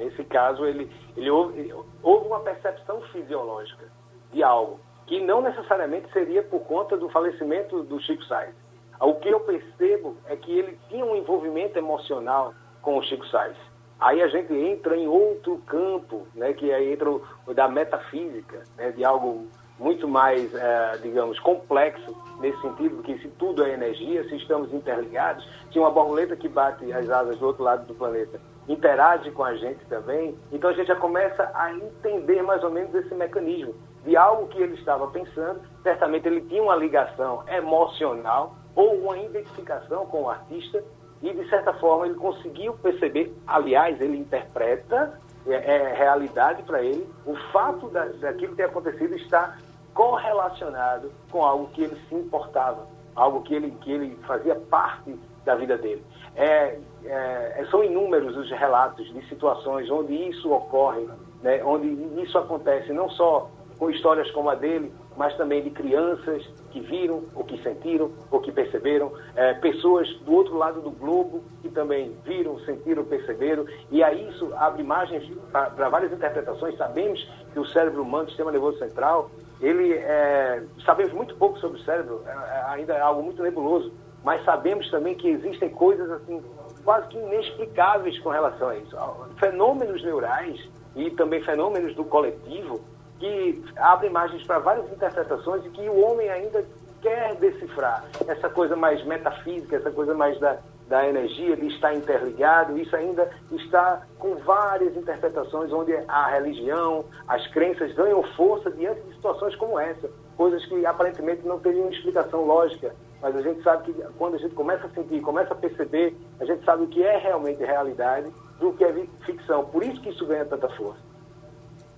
Nesse 0.00 0.24
caso, 0.24 0.64
ele, 0.64 0.90
ele 1.14 1.30
houve, 1.30 1.74
houve 2.02 2.26
uma 2.26 2.40
percepção 2.40 3.02
fisiológica 3.12 3.84
de 4.32 4.42
algo 4.42 4.80
que 5.06 5.20
não 5.20 5.42
necessariamente 5.42 6.10
seria 6.10 6.42
por 6.42 6.60
conta 6.60 6.96
do 6.96 7.10
falecimento 7.10 7.82
do 7.82 8.00
Chico 8.00 8.24
Sainz. 8.24 8.54
O 8.98 9.16
que 9.16 9.28
eu 9.28 9.40
percebo 9.40 10.16
é 10.26 10.36
que 10.36 10.58
ele 10.58 10.78
tinha 10.88 11.04
um 11.04 11.14
envolvimento 11.14 11.78
emocional 11.78 12.54
com 12.80 12.96
o 12.96 13.02
Chico 13.02 13.26
Sainz. 13.26 13.58
Aí 14.00 14.22
a 14.22 14.28
gente 14.28 14.54
entra 14.54 14.96
em 14.96 15.06
outro 15.06 15.58
campo, 15.66 16.26
né, 16.34 16.54
que 16.54 16.72
aí 16.72 16.94
entra 16.94 17.10
o, 17.10 17.22
da 17.52 17.68
metafísica, 17.68 18.62
né, 18.78 18.92
de 18.92 19.04
algo 19.04 19.48
muito 19.78 20.08
mais, 20.08 20.54
é, 20.54 20.98
digamos, 21.02 21.38
complexo, 21.40 22.16
nesse 22.40 22.58
sentido 22.62 23.02
que 23.02 23.18
se 23.18 23.28
tudo 23.30 23.64
é 23.64 23.74
energia, 23.74 24.26
se 24.28 24.36
estamos 24.36 24.72
interligados, 24.72 25.46
se 25.70 25.78
uma 25.78 25.90
borboleta 25.90 26.36
que 26.36 26.48
bate 26.48 26.90
as 26.90 27.10
asas 27.10 27.38
do 27.38 27.46
outro 27.46 27.62
lado 27.62 27.86
do 27.86 27.94
planeta 27.94 28.40
interage 28.68 29.30
com 29.32 29.44
a 29.44 29.54
gente 29.54 29.84
também, 29.86 30.36
então 30.52 30.70
a 30.70 30.72
gente 30.72 30.86
já 30.86 30.96
começa 30.96 31.50
a 31.54 31.72
entender 31.72 32.42
mais 32.42 32.62
ou 32.62 32.70
menos 32.70 32.94
esse 32.94 33.14
mecanismo 33.14 33.74
de 34.04 34.16
algo 34.16 34.48
que 34.48 34.60
ele 34.60 34.74
estava 34.74 35.06
pensando, 35.08 35.60
certamente 35.82 36.26
ele 36.26 36.40
tinha 36.42 36.62
uma 36.62 36.76
ligação 36.76 37.42
emocional 37.48 38.54
ou 38.74 38.94
uma 38.94 39.18
identificação 39.18 40.06
com 40.06 40.22
o 40.22 40.30
artista. 40.30 40.82
E, 41.22 41.34
de 41.34 41.48
certa 41.50 41.74
forma, 41.74 42.06
ele 42.06 42.14
conseguiu 42.14 42.72
perceber, 42.74 43.34
aliás, 43.46 44.00
ele 44.00 44.16
interpreta, 44.16 45.20
é, 45.46 45.52
é 45.52 45.92
realidade 45.92 46.62
para 46.62 46.82
ele, 46.82 47.06
o 47.26 47.36
fato 47.52 47.88
da, 47.88 48.06
daquilo 48.06 48.56
ter 48.56 48.64
acontecido 48.64 49.14
está 49.14 49.58
correlacionado 49.92 51.12
com 51.30 51.44
algo 51.44 51.68
que 51.68 51.82
ele 51.82 51.96
se 52.08 52.14
importava, 52.14 52.86
algo 53.14 53.42
que 53.42 53.54
ele, 53.54 53.70
que 53.82 53.92
ele 53.92 54.16
fazia 54.26 54.54
parte 54.54 55.14
da 55.44 55.54
vida 55.54 55.76
dele. 55.76 56.02
É, 56.34 56.78
é, 57.04 57.64
são 57.70 57.82
inúmeros 57.82 58.36
os 58.36 58.50
relatos 58.50 59.12
de 59.12 59.26
situações 59.28 59.90
onde 59.90 60.14
isso 60.14 60.52
ocorre, 60.52 61.08
né, 61.42 61.62
onde 61.64 61.88
isso 62.22 62.36
acontece, 62.38 62.92
não 62.92 63.08
só 63.10 63.50
com 63.78 63.90
histórias 63.90 64.30
como 64.32 64.50
a 64.50 64.54
dele, 64.54 64.92
mas 65.16 65.34
também 65.36 65.62
de 65.62 65.70
crianças 65.70 66.46
que 66.70 66.80
viram, 66.80 67.24
ou 67.34 67.44
que 67.44 67.60
sentiram, 67.62 68.12
ou 68.30 68.40
que 68.40 68.52
perceberam, 68.52 69.12
é, 69.34 69.54
pessoas 69.54 70.08
do 70.20 70.34
outro 70.34 70.56
lado 70.56 70.82
do 70.82 70.90
globo 70.90 71.42
que 71.62 71.70
também 71.70 72.14
viram, 72.24 72.58
sentiram, 72.60 73.04
perceberam, 73.04 73.64
e 73.90 74.02
aí 74.02 74.28
isso 74.28 74.52
abre 74.56 74.82
imagens 74.82 75.30
para 75.50 75.88
várias 75.88 76.12
interpretações. 76.12 76.76
Sabemos 76.76 77.26
que 77.52 77.58
o 77.58 77.66
cérebro 77.66 78.02
humano, 78.02 78.24
o 78.24 78.28
sistema 78.28 78.52
nervoso 78.52 78.78
central, 78.78 79.30
ele 79.60 79.94
é, 79.94 80.62
sabemos 80.84 81.12
muito 81.12 81.34
pouco 81.36 81.58
sobre 81.58 81.80
o 81.80 81.84
cérebro, 81.84 82.22
é, 82.26 82.30
é, 82.30 82.64
ainda 82.68 82.94
é 82.94 83.00
algo 83.00 83.22
muito 83.22 83.42
nebuloso, 83.42 83.92
mas 84.22 84.44
sabemos 84.44 84.90
também 84.90 85.14
que 85.14 85.28
existem 85.28 85.70
coisas 85.70 86.10
assim 86.10 86.42
quase 86.84 87.08
que 87.08 87.18
inexplicáveis 87.18 88.18
com 88.20 88.30
relação 88.30 88.68
a 88.68 88.76
isso. 88.76 88.96
Fenômenos 89.38 90.02
neurais 90.02 90.68
e 90.96 91.10
também 91.10 91.42
fenômenos 91.42 91.94
do 91.94 92.04
coletivo 92.04 92.80
que 93.18 93.62
abre 93.76 94.06
imagens 94.06 94.42
para 94.44 94.58
várias 94.58 94.90
interpretações 94.90 95.64
e 95.66 95.70
que 95.70 95.88
o 95.88 96.00
homem 96.00 96.28
ainda 96.30 96.64
quer 97.02 97.34
decifrar. 97.36 98.04
Essa 98.26 98.48
coisa 98.48 98.74
mais 98.74 99.04
metafísica, 99.04 99.76
essa 99.76 99.90
coisa 99.90 100.14
mais 100.14 100.38
da, 100.40 100.58
da 100.88 101.06
energia, 101.06 101.56
de 101.56 101.68
estar 101.68 101.94
interligado, 101.94 102.78
isso 102.78 102.94
ainda 102.96 103.30
está 103.52 104.02
com 104.18 104.36
várias 104.36 104.96
interpretações 104.96 105.72
onde 105.72 105.94
a 106.08 106.28
religião, 106.28 107.04
as 107.28 107.46
crenças 107.48 107.92
ganham 107.94 108.22
força 108.34 108.70
diante 108.70 109.00
de 109.02 109.14
situações 109.14 109.54
como 109.56 109.78
essa, 109.78 110.10
coisas 110.36 110.64
que 110.66 110.84
aparentemente 110.86 111.46
não 111.46 111.58
teriam 111.58 111.90
explicação 111.90 112.44
lógica, 112.44 112.94
mas 113.22 113.36
a 113.36 113.42
gente 113.42 113.62
sabe 113.62 113.84
que 113.84 114.02
quando 114.16 114.34
a 114.34 114.38
gente 114.38 114.54
começa 114.54 114.86
a 114.86 114.90
sentir, 114.90 115.20
começa 115.20 115.52
a 115.52 115.56
perceber, 115.56 116.16
a 116.40 116.44
gente 116.44 116.64
sabe 116.64 116.84
o 116.84 116.88
que 116.88 117.02
é 117.02 117.18
realmente 117.18 117.62
realidade 117.62 118.32
do 118.58 118.72
que 118.72 118.84
é 118.84 119.06
ficção. 119.24 119.64
Por 119.66 119.82
isso 119.82 120.00
que 120.00 120.10
isso 120.10 120.26
ganha 120.26 120.44
tanta 120.44 120.68
força. 120.70 121.00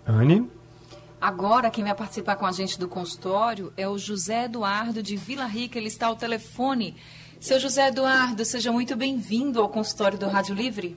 Anne? 0.07 0.51
Agora, 1.21 1.71
quem 1.71 1.85
vai 1.85 1.95
participar 1.95 2.35
com 2.35 2.45
a 2.45 2.51
gente 2.51 2.79
do 2.79 2.89
consultório 2.89 3.73
é 3.77 3.89
o 3.89 3.97
José 3.97 4.47
Eduardo 4.47 5.01
de 5.01 5.17
Vila 5.17 5.45
Rica. 5.45 5.79
Ele 5.79 5.87
está 5.87 6.09
ao 6.09 6.17
telefone. 6.17 6.97
Seu 7.41 7.61
José 7.61 7.89
Eduardo, 7.89 8.45
seja 8.45 8.73
muito 8.73 8.97
bem-vindo 8.97 9.61
ao 9.61 9.69
consultório 9.69 10.19
do 10.19 10.27
Rádio 10.27 10.55
Livre. 10.55 10.97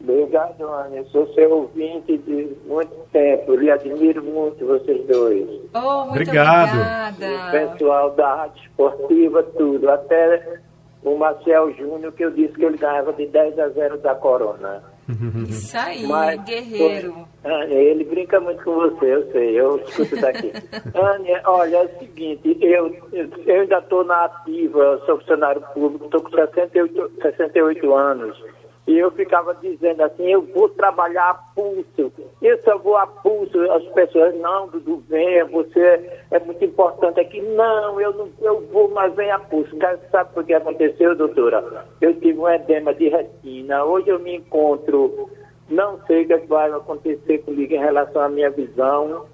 Obrigado, 0.00 0.62
Ana. 0.62 1.04
sou 1.10 1.26
seu 1.34 1.50
ouvinte 1.50 2.16
de 2.18 2.56
muito 2.66 2.94
tempo. 3.12 3.54
Lhe 3.54 3.70
admiro 3.70 4.22
muito 4.22 4.64
vocês 4.64 5.04
dois. 5.06 5.48
Oh, 5.74 6.04
muito 6.04 6.10
Obrigado. 6.10 7.12
obrigada. 7.14 7.26
O 7.26 7.72
pessoal 7.72 8.10
da 8.12 8.34
Rádio 8.36 8.62
Esportiva, 8.64 9.42
tudo. 9.42 9.90
Até 9.90 10.60
o 11.02 11.16
Marcel 11.16 11.72
Júnior, 11.74 12.12
que 12.12 12.24
eu 12.24 12.30
disse 12.30 12.54
que 12.54 12.64
ele 12.64 12.76
ganhava 12.76 13.12
de 13.12 13.26
10 13.26 13.58
a 13.58 13.68
0 13.68 13.98
da 13.98 14.14
Corona. 14.14 14.82
Isso 15.48 15.76
aí, 15.76 16.06
Mas, 16.06 16.42
guerreiro. 16.44 17.26
Ania, 17.42 17.78
ele 17.78 18.04
brinca 18.04 18.38
muito 18.40 18.62
com 18.62 18.74
você, 18.74 19.14
eu 19.14 19.32
sei, 19.32 19.58
eu 19.58 19.76
escuto 19.78 20.20
daqui. 20.20 20.52
Ania, 20.94 21.40
olha, 21.46 21.76
é 21.76 21.84
o 21.84 21.98
seguinte, 21.98 22.58
eu, 22.60 22.94
eu 23.12 23.60
ainda 23.60 23.78
estou 23.78 24.04
na 24.04 24.26
ativa, 24.26 25.00
sou 25.06 25.18
funcionário 25.18 25.62
público, 25.72 26.04
estou 26.04 26.20
com 26.20 26.30
68, 26.30 27.10
68 27.22 27.94
anos. 27.94 28.57
E 28.88 28.98
eu 28.98 29.10
ficava 29.10 29.54
dizendo 29.56 30.02
assim, 30.02 30.32
eu 30.32 30.40
vou 30.40 30.66
trabalhar 30.70 31.28
a 31.28 31.34
pulso, 31.34 32.10
eu 32.40 32.58
só 32.62 32.78
vou 32.78 32.96
a 32.96 33.06
pulso. 33.06 33.60
As 33.70 33.84
pessoas, 33.88 34.34
não, 34.36 34.66
Dudu, 34.66 35.04
venha, 35.06 35.44
você 35.44 36.10
é 36.30 36.40
muito 36.40 36.64
importante 36.64 37.20
aqui. 37.20 37.38
Não, 37.42 38.00
eu 38.00 38.14
não 38.14 38.30
eu 38.40 38.66
vou, 38.72 38.88
mas 38.88 39.14
venha 39.14 39.36
a 39.36 39.40
pulso. 39.40 39.76
Sabe 40.10 40.30
o 40.34 40.42
que 40.42 40.54
aconteceu, 40.54 41.14
doutora? 41.14 41.84
Eu 42.00 42.18
tive 42.18 42.38
um 42.38 42.48
edema 42.48 42.94
de 42.94 43.10
retina. 43.10 43.84
Hoje 43.84 44.08
eu 44.08 44.18
me 44.20 44.36
encontro, 44.36 45.28
não 45.68 46.00
sei 46.06 46.24
o 46.24 46.26
que 46.26 46.36
vai 46.46 46.72
acontecer 46.72 47.40
comigo 47.44 47.74
em 47.74 47.78
relação 47.78 48.22
à 48.22 48.28
minha 48.30 48.48
visão. 48.48 49.26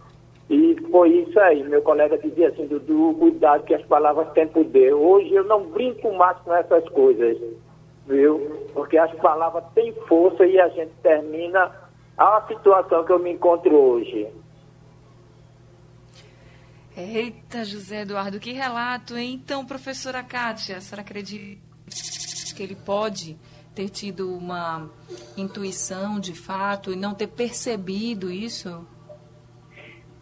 E 0.50 0.76
foi 0.90 1.10
isso 1.10 1.38
aí. 1.38 1.62
Meu 1.62 1.80
colega 1.80 2.18
dizia 2.18 2.48
assim, 2.48 2.66
Dudu, 2.66 3.14
cuidado 3.20 3.62
que 3.62 3.74
as 3.74 3.82
palavras 3.82 4.32
têm 4.32 4.48
poder. 4.48 4.92
Hoje 4.94 5.32
eu 5.32 5.44
não 5.44 5.62
brinco 5.66 6.12
mais 6.12 6.36
com 6.38 6.52
essas 6.52 6.88
coisas 6.88 7.38
viu? 8.06 8.68
Porque 8.72 8.96
as 8.98 9.12
palavras 9.16 9.64
têm 9.74 9.92
força 10.06 10.46
e 10.46 10.58
a 10.60 10.68
gente 10.68 10.92
termina 11.02 11.72
a 12.16 12.44
situação 12.46 13.04
que 13.04 13.12
eu 13.12 13.18
me 13.18 13.32
encontro 13.32 13.74
hoje. 13.74 14.28
Eita, 16.96 17.64
José 17.64 18.02
Eduardo, 18.02 18.38
que 18.38 18.52
relato, 18.52 19.16
hein? 19.16 19.40
Então, 19.42 19.66
professora 19.66 20.22
Kátia, 20.22 20.76
a 20.76 20.80
senhora 20.80 21.02
acredita 21.02 21.60
que 22.54 22.62
ele 22.62 22.76
pode 22.76 23.36
ter 23.74 23.88
tido 23.88 24.32
uma 24.32 24.88
intuição 25.36 26.20
de 26.20 26.32
fato 26.34 26.92
e 26.92 26.96
não 26.96 27.12
ter 27.12 27.26
percebido 27.26 28.30
isso? 28.30 28.86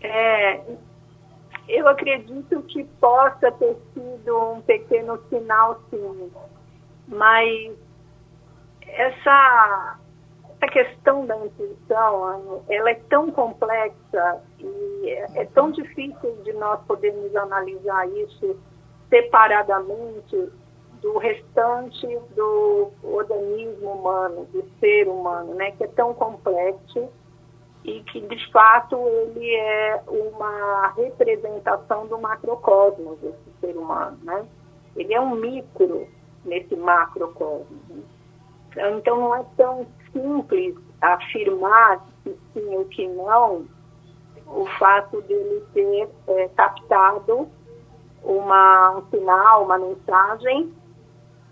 É, 0.01 0.63
eu 1.69 1.87
acredito 1.87 2.63
que 2.63 2.85
possa 2.99 3.53
ter 3.53 3.77
sido 3.93 4.53
um 4.55 4.63
pequeno 4.63 5.21
sinal, 5.29 5.81
sim. 5.91 6.31
Mas 7.13 7.77
essa, 8.89 9.99
essa 10.49 10.73
questão 10.73 11.27
da 11.27 11.37
intuição, 11.37 12.65
ela 12.69 12.91
é 12.91 13.01
tão 13.11 13.31
complexa 13.31 14.43
e 14.59 15.11
é, 15.11 15.43
é 15.43 15.45
tão 15.47 15.71
difícil 15.71 16.37
de 16.43 16.53
nós 16.55 16.81
podermos 16.87 17.37
analisar 17.37 18.09
isso 18.09 18.59
separadamente 19.11 20.51
do 21.03 21.19
restante 21.19 22.07
do 22.35 22.91
organismo 23.03 23.91
humano, 23.91 24.47
do 24.47 24.65
ser 24.81 25.07
humano, 25.07 25.55
né, 25.55 25.73
que 25.73 25.85
é 25.85 25.89
tão 25.89 26.15
complexo 26.15 27.11
e 27.85 28.03
que 28.05 28.21
de 28.21 28.53
fato 28.53 28.97
ele 28.97 29.55
é 29.55 30.01
uma 30.07 30.95
representação 30.97 32.07
do 32.07 32.19
macrocosmos 32.19 33.19
desse 33.19 33.61
ser 33.61 33.77
humano, 33.77 34.17
né? 34.23 34.47
Ele 34.95 35.13
é 35.13 35.21
um 35.21 35.35
micro 35.35 36.07
nesse 36.45 36.75
macrocosmos. 36.77 37.67
Né? 37.89 38.03
Então 38.99 39.17
não 39.17 39.37
é 39.37 39.45
tão 39.57 39.87
simples 40.13 40.75
afirmar 41.01 42.05
que 42.23 42.37
sim 42.53 42.77
ou 42.77 42.85
que 42.87 43.07
não 43.09 43.67
o 44.47 44.67
fato 44.79 45.21
dele 45.23 45.65
ter 45.73 46.09
é, 46.29 46.49
captado 46.49 47.49
uma, 48.23 48.99
um 48.99 49.11
sinal, 49.11 49.65
uma 49.65 49.79
mensagem 49.79 50.73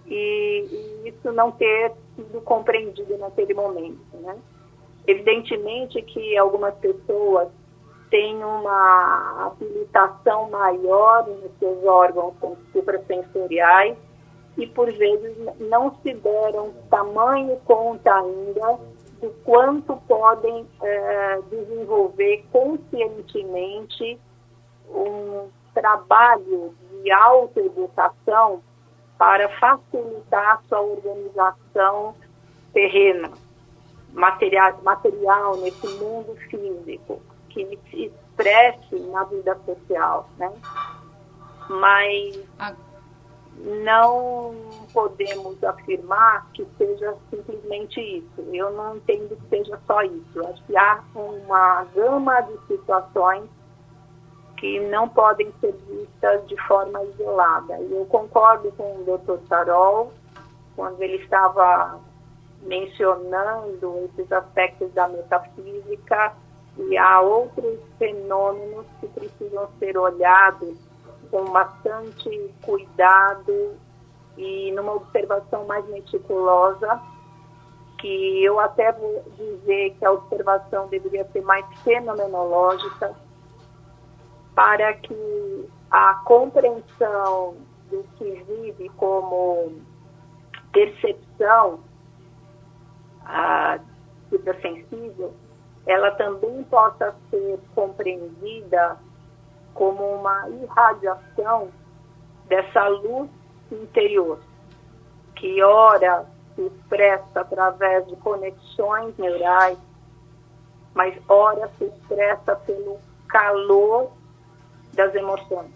e, 0.07 1.03
e, 1.05 1.09
isso 1.09 1.33
não 1.33 1.51
ter 1.53 1.93
sido 2.17 2.41
compreendido 2.43 3.17
naquele 3.19 3.55
momento, 3.55 4.17
né? 4.21 4.37
Evidentemente 5.07 6.03
que 6.03 6.37
algumas 6.37 6.75
pessoas 6.75 7.49
têm 8.11 8.45
uma 8.45 9.47
habilitação 9.47 10.51
maior 10.51 11.27
nos 11.27 11.51
seus 11.59 11.85
órgãos 11.85 12.35
suprasensoriais 12.73 13.97
e 14.57 14.67
por 14.67 14.91
vezes 14.93 15.37
não 15.59 15.95
se 16.03 16.13
deram 16.15 16.73
tamanho 16.91 17.57
conta 17.65 18.13
ainda 18.15 18.79
do 19.21 19.31
quanto 19.45 19.97
podem 20.09 20.67
é, 20.83 21.41
desenvolver 21.51 22.45
conscientemente 22.51 24.19
um 24.89 25.49
trabalho 25.75 26.75
de 27.03 27.11
autoeducação 27.11 28.63
para 29.19 29.49
facilitar 29.59 30.63
sua 30.69 30.81
organização 30.81 32.15
terrena, 32.73 33.31
material, 34.13 34.81
material 34.83 35.57
nesse 35.59 35.87
mundo 35.99 36.35
físico, 36.49 37.21
que 37.51 37.79
se 37.91 38.07
expresse 38.07 38.99
na 39.11 39.25
vida 39.25 39.59
social, 39.67 40.29
né? 40.39 40.51
Mas 41.69 42.41
não 43.65 44.55
podemos 44.93 45.63
afirmar 45.63 46.47
que 46.53 46.67
seja 46.79 47.15
simplesmente 47.31 48.01
isso. 48.01 48.41
Eu 48.53 48.71
não 48.73 48.97
entendo 48.97 49.37
que 49.37 49.49
seja 49.49 49.79
só 49.87 50.03
isso. 50.03 50.47
Acho 50.47 50.65
que 50.65 50.77
há 50.77 51.03
uma 51.15 51.85
gama 51.95 52.41
de 52.43 52.59
situações 52.67 53.49
que 54.57 54.81
não 54.89 55.09
podem 55.09 55.53
ser 55.61 55.73
vistas 55.89 56.47
de 56.47 56.57
forma 56.67 57.03
isolada. 57.05 57.79
E 57.81 57.93
eu 57.93 58.05
concordo 58.07 58.71
com 58.73 58.97
o 58.97 59.05
Dr. 59.05 59.39
Tarol 59.49 60.13
quando 60.77 61.01
ele 61.03 61.17
estava 61.17 61.99
mencionando 62.63 64.11
esses 64.13 64.31
aspectos 64.31 64.93
da 64.93 65.09
metafísica 65.09 66.35
e 66.77 66.97
há 66.97 67.21
outros 67.21 67.79
fenômenos 67.99 68.87
que 69.01 69.07
precisam 69.09 69.69
ser 69.79 69.97
olhados 69.97 70.77
com 71.31 71.45
bastante 71.47 72.55
cuidado 72.63 73.77
e 74.37 74.73
numa 74.73 74.95
observação 74.95 75.67
mais 75.67 75.87
meticulosa, 75.89 77.01
que 77.99 78.43
eu 78.43 78.59
até 78.59 78.93
vou 78.93 79.25
dizer 79.37 79.95
que 79.99 80.05
a 80.05 80.13
observação 80.13 80.89
deveria 80.89 81.25
ser 81.33 81.43
mais 81.43 81.67
fenomenológica, 81.83 83.15
para 84.55 84.95
que 84.95 85.69
a 85.91 86.15
compreensão 86.25 87.57
do 87.91 88.05
que 88.17 88.43
vive 88.45 88.89
como 88.91 89.73
percepção 90.73 91.81
a 93.25 93.79
sensível, 94.63 95.35
ela 95.87 96.13
também 96.13 96.63
possa 96.65 97.15
ser 97.31 97.59
compreendida 97.75 98.99
como 99.75 100.05
uma 100.05 100.49
irradiação 100.49 101.69
dessa 102.47 102.89
luz 102.89 103.31
interior, 103.71 104.39
que 105.37 105.63
ora 105.63 106.27
se 106.55 106.63
expressa 106.63 107.41
através 107.41 108.07
de 108.07 108.17
conexões 108.17 109.17
neurais, 109.17 109.79
mas 110.95 111.17
ora 111.29 111.71
se 111.79 111.85
expressa 111.85 112.57
pelo 112.57 112.99
calor 113.29 114.11
das 114.93 115.15
emoções, 115.15 115.71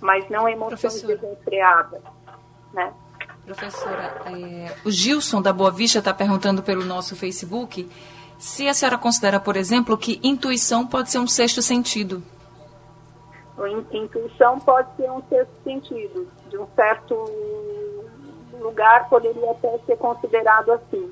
mas 0.00 0.28
não 0.30 0.48
emoções 0.48 0.80
Professora. 0.80 1.16
desenfreadas, 1.16 2.02
né? 2.72 2.92
Professora, 3.44 4.22
é, 4.26 4.76
o 4.84 4.90
Gilson 4.90 5.42
da 5.42 5.52
Boa 5.52 5.72
Vista 5.72 5.98
está 5.98 6.14
perguntando 6.14 6.62
pelo 6.62 6.84
nosso 6.84 7.16
Facebook 7.16 7.90
se 8.38 8.68
a 8.68 8.74
senhora 8.74 8.96
considera, 8.96 9.40
por 9.40 9.56
exemplo, 9.56 9.98
que 9.98 10.20
intuição 10.22 10.86
pode 10.86 11.10
ser 11.10 11.18
um 11.18 11.26
sexto 11.26 11.60
sentido. 11.60 12.22
Intuição 13.66 14.58
pode 14.60 14.88
ser 14.96 15.10
um 15.10 15.22
sexto 15.28 15.52
sentido. 15.62 16.26
De 16.48 16.56
um 16.56 16.66
certo 16.74 17.14
lugar 18.60 19.08
poderia 19.08 19.50
até 19.50 19.78
ser 19.86 19.96
considerado 19.96 20.72
assim. 20.72 21.10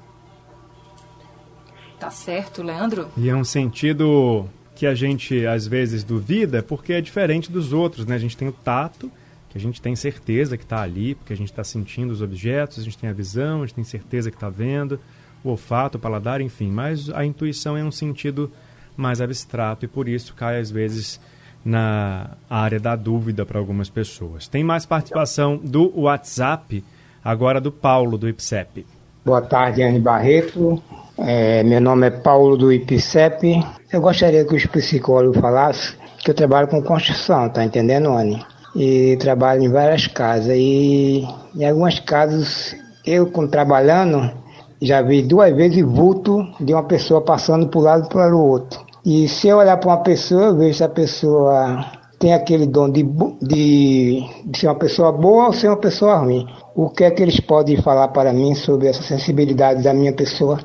Tá 1.98 2.10
certo, 2.10 2.62
Leandro? 2.62 3.08
E 3.16 3.28
é 3.28 3.34
um 3.34 3.44
sentido 3.44 4.48
que 4.74 4.86
a 4.86 4.94
gente 4.94 5.44
às 5.44 5.66
vezes 5.66 6.04
duvida 6.04 6.62
porque 6.62 6.92
é 6.92 7.00
diferente 7.00 7.50
dos 7.50 7.72
outros, 7.72 8.06
né? 8.06 8.14
A 8.14 8.18
gente 8.18 8.36
tem 8.36 8.46
o 8.46 8.52
tato, 8.52 9.10
que 9.48 9.58
a 9.58 9.60
gente 9.60 9.82
tem 9.82 9.96
certeza 9.96 10.56
que 10.56 10.62
está 10.62 10.82
ali, 10.82 11.16
porque 11.16 11.32
a 11.32 11.36
gente 11.36 11.50
está 11.50 11.64
sentindo 11.64 12.12
os 12.12 12.22
objetos, 12.22 12.78
a 12.78 12.82
gente 12.82 12.96
tem 12.96 13.10
a 13.10 13.12
visão, 13.12 13.62
a 13.62 13.66
gente 13.66 13.74
tem 13.74 13.84
certeza 13.84 14.30
que 14.30 14.36
está 14.36 14.48
vendo, 14.48 15.00
o 15.42 15.50
olfato, 15.50 15.98
o 15.98 16.00
paladar, 16.00 16.40
enfim. 16.40 16.70
Mas 16.70 17.10
a 17.10 17.24
intuição 17.24 17.76
é 17.76 17.82
um 17.82 17.90
sentido 17.90 18.52
mais 18.96 19.20
abstrato 19.20 19.84
e 19.84 19.88
por 19.88 20.08
isso 20.08 20.34
cai 20.34 20.60
às 20.60 20.70
vezes 20.70 21.20
na 21.64 22.30
área 22.48 22.80
da 22.80 22.96
dúvida 22.96 23.44
para 23.44 23.58
algumas 23.58 23.90
pessoas. 23.90 24.48
Tem 24.48 24.64
mais 24.64 24.86
participação 24.86 25.56
do 25.56 25.92
WhatsApp, 26.00 26.84
agora 27.24 27.60
do 27.60 27.70
Paulo, 27.70 28.16
do 28.16 28.28
IPSEP. 28.28 28.86
Boa 29.24 29.42
tarde, 29.42 29.82
Anne 29.82 30.00
Barreto. 30.00 30.82
É, 31.18 31.62
meu 31.62 31.80
nome 31.80 32.06
é 32.06 32.10
Paulo 32.10 32.56
do 32.56 32.72
IPSEP. 32.72 33.62
Eu 33.92 34.00
gostaria 34.00 34.44
que 34.44 34.54
os 34.54 34.64
psicólogos 34.66 35.40
falassem 35.40 35.98
que 36.18 36.30
eu 36.30 36.34
trabalho 36.34 36.68
com 36.68 36.82
construção, 36.82 37.48
tá 37.48 37.64
entendendo, 37.64 38.10
Anne? 38.10 38.44
E 38.74 39.16
trabalho 39.18 39.62
em 39.62 39.70
várias 39.70 40.06
casas. 40.06 40.54
E 40.56 41.26
em 41.56 41.64
algumas 41.64 41.98
casas, 42.00 42.76
eu, 43.06 43.30
como 43.30 43.48
trabalhando, 43.48 44.30
já 44.80 45.02
vi 45.02 45.22
duas 45.22 45.54
vezes 45.54 45.82
vulto 45.82 46.46
de 46.60 46.72
uma 46.72 46.84
pessoa 46.84 47.20
passando 47.20 47.68
para 47.68 47.80
um 47.80 47.82
lado 47.82 48.08
para 48.08 48.34
o 48.34 48.46
outro. 48.46 48.80
E 49.08 49.26
se 49.26 49.48
eu 49.48 49.56
olhar 49.56 49.78
para 49.78 49.88
uma 49.88 50.02
pessoa, 50.02 50.48
eu 50.48 50.56
vejo 50.58 50.76
se 50.76 50.84
a 50.84 50.88
pessoa 50.88 51.82
tem 52.18 52.34
aquele 52.34 52.66
dom 52.66 52.90
de, 52.90 53.02
de, 53.40 54.20
de, 54.44 54.58
ser 54.58 54.66
uma 54.66 54.74
pessoa 54.74 55.10
boa 55.10 55.46
ou 55.46 55.52
ser 55.54 55.68
uma 55.68 55.78
pessoa 55.78 56.16
ruim. 56.16 56.46
O 56.74 56.90
que 56.90 57.04
é 57.04 57.10
que 57.10 57.22
eles 57.22 57.40
podem 57.40 57.80
falar 57.80 58.08
para 58.08 58.34
mim 58.34 58.54
sobre 58.54 58.86
essa 58.86 59.02
sensibilidade 59.02 59.82
da 59.82 59.94
minha 59.94 60.12
pessoa? 60.12 60.58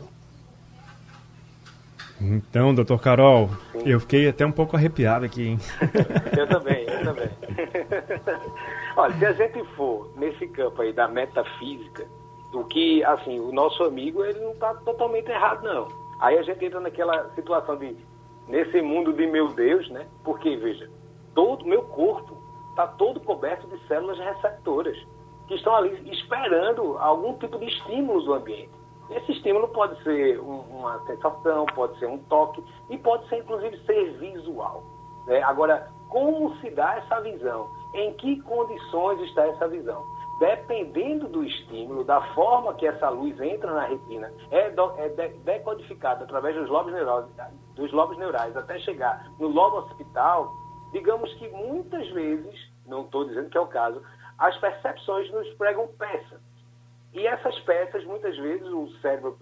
Então, 2.19 2.75
doutor 2.75 2.99
Carol, 2.99 3.49
Sim. 3.71 3.84
eu 3.86 4.01
fiquei 4.01 4.27
até 4.27 4.45
um 4.45 4.51
pouco 4.51 4.75
arrepiado 4.75 5.23
aqui, 5.23 5.47
hein? 5.47 5.60
eu 6.38 6.45
também, 6.45 6.86
eu 6.86 7.01
também. 7.01 7.29
Olha, 8.97 9.17
se 9.19 9.25
a 9.25 9.32
gente 9.32 9.63
for 9.77 10.12
nesse 10.17 10.45
campo 10.49 10.82
aí 10.82 10.91
da 10.91 11.08
metafísica, 11.08 12.06
o 12.53 12.65
que, 12.65 13.06
assim, 13.06 13.39
o 13.39 13.53
nosso 13.53 13.86
amigo, 13.86 14.21
ele 14.25 14.41
não 14.41 14.51
está 14.51 14.73
totalmente 14.73 15.29
errado, 15.29 15.63
não. 15.63 15.88
Aí 16.19 16.38
a 16.38 16.43
gente 16.43 16.65
entra 16.65 16.82
naquela 16.82 17.29
situação 17.36 17.77
de 17.77 17.95
nesse 18.47 18.82
mundo 18.82 19.13
de 19.13 19.25
meu 19.27 19.49
Deus, 19.49 19.89
né? 19.89 20.08
Porque, 20.23 20.56
veja, 20.58 20.89
todo 21.34 21.63
o 21.63 21.67
meu 21.67 21.84
corpo 21.84 22.38
está 22.69 22.88
todo 22.88 23.19
coberto 23.19 23.67
de 23.67 23.88
células 23.88 24.19
receptoras 24.19 24.97
que 25.47 25.56
estão 25.56 25.75
ali 25.75 26.10
esperando 26.12 26.97
algum 26.97 27.38
tipo 27.38 27.60
de 27.60 27.65
estímulo 27.65 28.21
do 28.21 28.34
ambiente. 28.34 28.71
Esse 29.10 29.34
estímulo 29.34 29.67
pode 29.69 30.01
ser 30.03 30.39
um, 30.39 30.62
uma 30.62 30.99
sensação, 31.06 31.65
pode 31.75 31.97
ser 31.99 32.08
um 32.08 32.17
toque 32.25 32.63
e 32.89 32.97
pode 32.97 33.27
ser, 33.27 33.39
inclusive, 33.39 33.77
ser 33.86 34.12
visual. 34.17 34.82
Né? 35.27 35.41
Agora, 35.43 35.91
como 36.10 36.56
se 36.58 36.69
dá 36.71 36.95
essa 36.95 37.21
visão? 37.21 37.67
Em 37.93 38.13
que 38.13 38.41
condições 38.41 39.19
está 39.21 39.45
essa 39.47 39.67
visão? 39.67 40.03
Dependendo 40.39 41.27
do 41.27 41.43
estímulo, 41.43 42.03
da 42.03 42.21
forma 42.33 42.73
que 42.73 42.87
essa 42.87 43.09
luz 43.09 43.39
entra 43.39 43.73
na 43.73 43.85
retina, 43.85 44.31
é, 44.51 44.69
do, 44.71 44.91
é 44.97 45.09
de, 45.09 45.29
decodificada 45.39 46.23
através 46.23 46.55
dos 46.55 46.69
lobos, 46.69 46.93
neurais, 46.93 47.25
dos 47.75 47.91
lobos 47.91 48.17
neurais 48.17 48.55
até 48.55 48.79
chegar 48.79 49.25
no 49.39 49.47
lobo 49.47 49.79
occipital, 49.79 50.51
digamos 50.91 51.31
que 51.35 51.47
muitas 51.49 52.09
vezes, 52.11 52.71
não 52.87 53.01
estou 53.01 53.25
dizendo 53.25 53.49
que 53.49 53.57
é 53.57 53.61
o 53.61 53.67
caso, 53.67 54.01
as 54.39 54.57
percepções 54.57 55.31
nos 55.31 55.47
pregam 55.53 55.87
peças. 55.99 56.41
E 57.13 57.27
essas 57.27 57.57
peças, 57.59 58.03
muitas 58.05 58.35
vezes, 58.37 58.67
o 58.67 58.87
cérebro, 58.99 59.37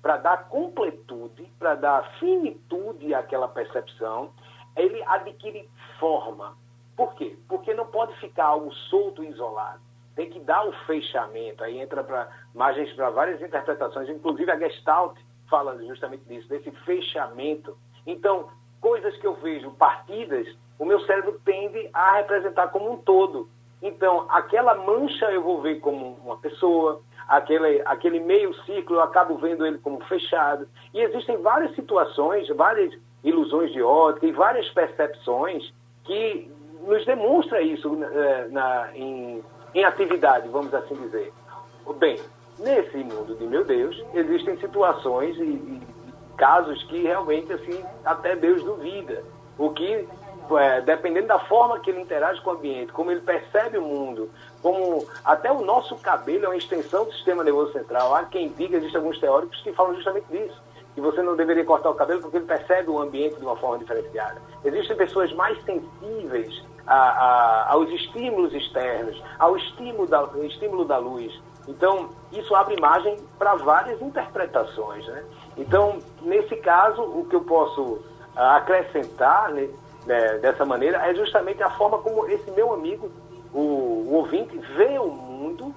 para 0.00 0.18
dar 0.18 0.48
completude, 0.48 1.50
para 1.58 1.74
dar 1.74 2.18
finitude 2.20 3.12
àquela 3.12 3.48
percepção, 3.48 4.30
ele 4.76 5.02
adquire 5.02 5.68
forma. 5.98 6.56
Por 6.96 7.14
quê? 7.14 7.36
Porque 7.48 7.74
não 7.74 7.86
pode 7.86 8.16
ficar 8.20 8.44
algo 8.44 8.72
solto 8.72 9.24
e 9.24 9.28
isolado 9.28 9.87
tem 10.18 10.28
que 10.28 10.40
dar 10.40 10.66
um 10.66 10.72
fechamento. 10.84 11.62
Aí 11.62 11.78
entra 11.78 12.02
para 12.02 12.28
margens 12.52 12.92
para 12.94 13.08
várias 13.08 13.40
interpretações, 13.40 14.08
inclusive 14.08 14.50
a 14.50 14.58
Gestalt 14.58 15.16
fala 15.48 15.80
justamente 15.86 16.24
disso, 16.24 16.48
desse 16.48 16.72
fechamento. 16.84 17.78
Então, 18.04 18.48
coisas 18.80 19.16
que 19.18 19.26
eu 19.28 19.34
vejo 19.34 19.70
partidas, 19.74 20.48
o 20.76 20.84
meu 20.84 20.98
cérebro 21.02 21.40
tende 21.44 21.88
a 21.94 22.16
representar 22.16 22.66
como 22.68 22.90
um 22.90 22.96
todo. 22.96 23.48
Então, 23.80 24.26
aquela 24.28 24.74
mancha 24.74 25.26
eu 25.26 25.40
vou 25.40 25.62
ver 25.62 25.78
como 25.78 26.18
uma 26.24 26.36
pessoa, 26.38 27.00
aquele, 27.28 27.80
aquele 27.84 28.18
meio 28.18 28.52
ciclo 28.64 28.96
eu 28.96 29.02
acabo 29.02 29.36
vendo 29.36 29.64
ele 29.64 29.78
como 29.78 30.04
fechado. 30.06 30.68
E 30.92 31.00
existem 31.00 31.36
várias 31.36 31.76
situações, 31.76 32.48
várias 32.56 32.92
ilusões 33.22 33.70
de 33.70 33.80
ótica 33.80 34.26
e 34.26 34.32
várias 34.32 34.68
percepções 34.70 35.72
que 36.02 36.50
nos 36.84 37.06
demonstra 37.06 37.62
isso 37.62 38.02
eh, 38.02 38.48
na, 38.50 38.90
em 38.96 39.44
em 39.74 39.84
atividade, 39.84 40.48
vamos 40.48 40.72
assim 40.74 40.94
dizer. 40.94 41.32
Bem, 41.98 42.18
nesse 42.58 42.96
mundo 42.98 43.34
de 43.36 43.46
meu 43.46 43.64
Deus, 43.64 44.02
existem 44.14 44.56
situações 44.58 45.36
e, 45.36 45.42
e 45.42 45.82
casos 46.36 46.82
que 46.84 47.02
realmente, 47.02 47.52
assim, 47.52 47.84
até 48.04 48.36
Deus 48.36 48.62
duvida. 48.62 49.24
O 49.56 49.70
que, 49.70 50.06
é, 50.58 50.80
dependendo 50.82 51.28
da 51.28 51.38
forma 51.40 51.80
que 51.80 51.90
ele 51.90 52.00
interage 52.00 52.40
com 52.42 52.50
o 52.50 52.52
ambiente, 52.54 52.92
como 52.92 53.10
ele 53.10 53.20
percebe 53.20 53.78
o 53.78 53.82
mundo, 53.82 54.30
como 54.62 55.06
até 55.24 55.50
o 55.50 55.64
nosso 55.64 55.96
cabelo 55.96 56.44
é 56.44 56.48
uma 56.48 56.56
extensão 56.56 57.04
do 57.04 57.12
sistema 57.12 57.42
nervoso 57.42 57.72
central. 57.72 58.14
Há 58.14 58.24
quem 58.24 58.48
diga, 58.50 58.76
existem 58.76 58.98
alguns 58.98 59.18
teóricos 59.18 59.60
que 59.62 59.72
falam 59.72 59.94
justamente 59.94 60.26
disso 60.30 60.68
que 60.98 61.00
você 61.00 61.22
não 61.22 61.36
deveria 61.36 61.64
cortar 61.64 61.90
o 61.90 61.94
cabelo 61.94 62.20
porque 62.20 62.38
ele 62.38 62.46
percebe 62.46 62.90
o 62.90 62.98
ambiente 63.00 63.36
de 63.36 63.44
uma 63.44 63.56
forma 63.56 63.78
diferenciada. 63.78 64.42
Existem 64.64 64.96
pessoas 64.96 65.32
mais 65.34 65.56
sensíveis 65.62 66.60
a, 66.88 66.94
a, 66.94 67.72
aos 67.72 67.90
estímulos 67.90 68.54
externos, 68.54 69.22
ao 69.38 69.56
estímulo 69.56 70.06
da, 70.06 70.26
estímulo 70.44 70.84
da 70.86 70.96
luz. 70.96 71.38
Então, 71.68 72.08
isso 72.32 72.54
abre 72.54 72.80
margem 72.80 73.16
para 73.38 73.54
várias 73.56 74.00
interpretações. 74.00 75.06
Né? 75.06 75.22
Então, 75.58 75.98
nesse 76.22 76.56
caso, 76.56 77.02
o 77.02 77.26
que 77.28 77.36
eu 77.36 77.42
posso 77.42 78.00
ah, 78.34 78.56
acrescentar 78.56 79.50
né, 79.50 79.68
né, 80.06 80.38
dessa 80.38 80.64
maneira 80.64 80.96
é 81.06 81.14
justamente 81.14 81.62
a 81.62 81.68
forma 81.70 81.98
como 81.98 82.26
esse 82.26 82.50
meu 82.52 82.72
amigo, 82.72 83.10
o, 83.52 83.58
o 83.58 84.14
ouvinte, 84.14 84.56
vê 84.76 84.98
o 84.98 85.08
mundo, 85.08 85.74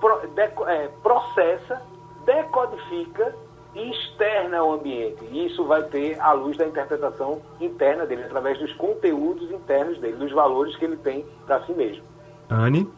pro, 0.00 0.20
de, 0.28 0.42
é, 0.42 0.88
processa, 1.02 1.82
decodifica 2.24 3.34
externa 3.74 4.58
ao 4.58 4.72
ambiente. 4.72 5.24
E 5.30 5.46
isso 5.46 5.64
vai 5.64 5.82
ter 5.84 6.20
à 6.20 6.32
luz 6.32 6.56
da 6.56 6.66
interpretação 6.66 7.42
interna 7.60 8.06
dele, 8.06 8.24
através 8.24 8.58
dos 8.58 8.72
conteúdos 8.74 9.50
internos 9.50 9.98
dele, 9.98 10.16
dos 10.16 10.32
valores 10.32 10.76
que 10.76 10.84
ele 10.84 10.96
tem 10.96 11.24
para 11.46 11.64
si 11.66 11.72
mesmo. 11.72 12.02
Anne? 12.48 12.88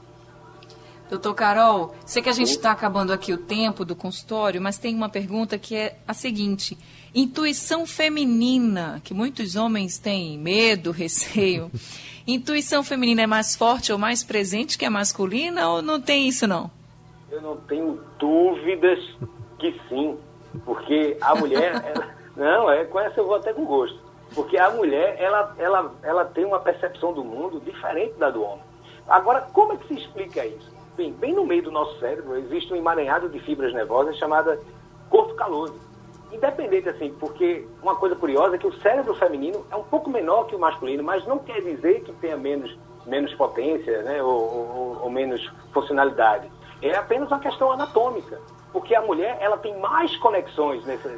Doutor 1.08 1.34
Carol, 1.34 1.94
sei 2.04 2.20
que 2.20 2.28
a 2.28 2.32
gente 2.32 2.50
está 2.50 2.72
acabando 2.72 3.12
aqui 3.12 3.32
o 3.32 3.38
tempo 3.38 3.84
do 3.84 3.94
consultório, 3.94 4.60
mas 4.60 4.76
tem 4.76 4.94
uma 4.94 5.08
pergunta 5.08 5.56
que 5.56 5.76
é 5.76 5.98
a 6.06 6.12
seguinte: 6.12 6.76
intuição 7.14 7.86
feminina, 7.86 9.00
que 9.04 9.14
muitos 9.14 9.54
homens 9.54 9.98
têm 9.98 10.36
medo, 10.36 10.90
receio. 10.92 11.70
Intuição 12.26 12.82
feminina 12.82 13.22
é 13.22 13.26
mais 13.26 13.54
forte 13.54 13.92
ou 13.92 13.98
mais 13.98 14.24
presente 14.24 14.76
que 14.76 14.84
a 14.84 14.90
masculina 14.90 15.68
ou 15.68 15.80
não 15.80 16.00
tem 16.00 16.26
isso 16.26 16.44
não? 16.44 16.68
Eu 17.30 17.40
não 17.40 17.56
tenho 17.56 18.00
dúvidas 18.18 18.98
que 19.60 19.72
sim. 19.88 20.16
Porque 20.64 21.16
a 21.20 21.34
mulher, 21.34 21.74
ela, 21.84 22.08
não, 22.36 22.70
é, 22.70 22.84
com 22.84 23.00
essa 23.00 23.20
eu 23.20 23.26
vou 23.26 23.36
até 23.36 23.52
com 23.52 23.64
gosto. 23.64 23.98
Porque 24.34 24.58
a 24.58 24.70
mulher, 24.70 25.16
ela, 25.18 25.54
ela, 25.58 25.94
ela 26.02 26.24
tem 26.24 26.44
uma 26.44 26.58
percepção 26.58 27.12
do 27.12 27.24
mundo 27.24 27.60
diferente 27.60 28.14
da 28.14 28.30
do 28.30 28.42
homem. 28.42 28.64
Agora, 29.08 29.42
como 29.52 29.72
é 29.72 29.76
que 29.76 29.88
se 29.88 29.94
explica 29.94 30.44
isso? 30.44 30.74
Bem, 30.96 31.12
bem 31.12 31.32
no 31.32 31.44
meio 31.44 31.62
do 31.62 31.70
nosso 31.70 31.98
cérebro 32.00 32.36
existe 32.36 32.72
um 32.72 32.76
emaranhado 32.76 33.28
de 33.28 33.38
fibras 33.40 33.72
nervosas 33.72 34.16
chamada 34.16 34.58
corpo 35.08 35.34
caloso. 35.34 35.74
Independente 36.32 36.88
assim, 36.88 37.14
porque 37.20 37.66
uma 37.80 37.94
coisa 37.96 38.16
curiosa 38.16 38.56
é 38.56 38.58
que 38.58 38.66
o 38.66 38.80
cérebro 38.80 39.14
feminino 39.14 39.64
é 39.70 39.76
um 39.76 39.84
pouco 39.84 40.10
menor 40.10 40.46
que 40.46 40.56
o 40.56 40.58
masculino, 40.58 41.04
mas 41.04 41.24
não 41.26 41.38
quer 41.38 41.60
dizer 41.62 42.02
que 42.02 42.12
tenha 42.14 42.36
menos, 42.36 42.76
menos 43.06 43.32
potência 43.34 44.02
né, 44.02 44.20
ou, 44.22 44.30
ou, 44.30 44.98
ou 45.02 45.10
menos 45.10 45.40
funcionalidade. 45.72 46.50
É 46.82 46.94
apenas 46.96 47.28
uma 47.28 47.38
questão 47.38 47.70
anatômica 47.70 48.40
porque 48.72 48.94
a 48.94 49.02
mulher 49.02 49.38
ela 49.40 49.57
tem 49.59 49.79
mais 49.79 50.16
conexões 50.18 50.85
nesse, 50.85 51.09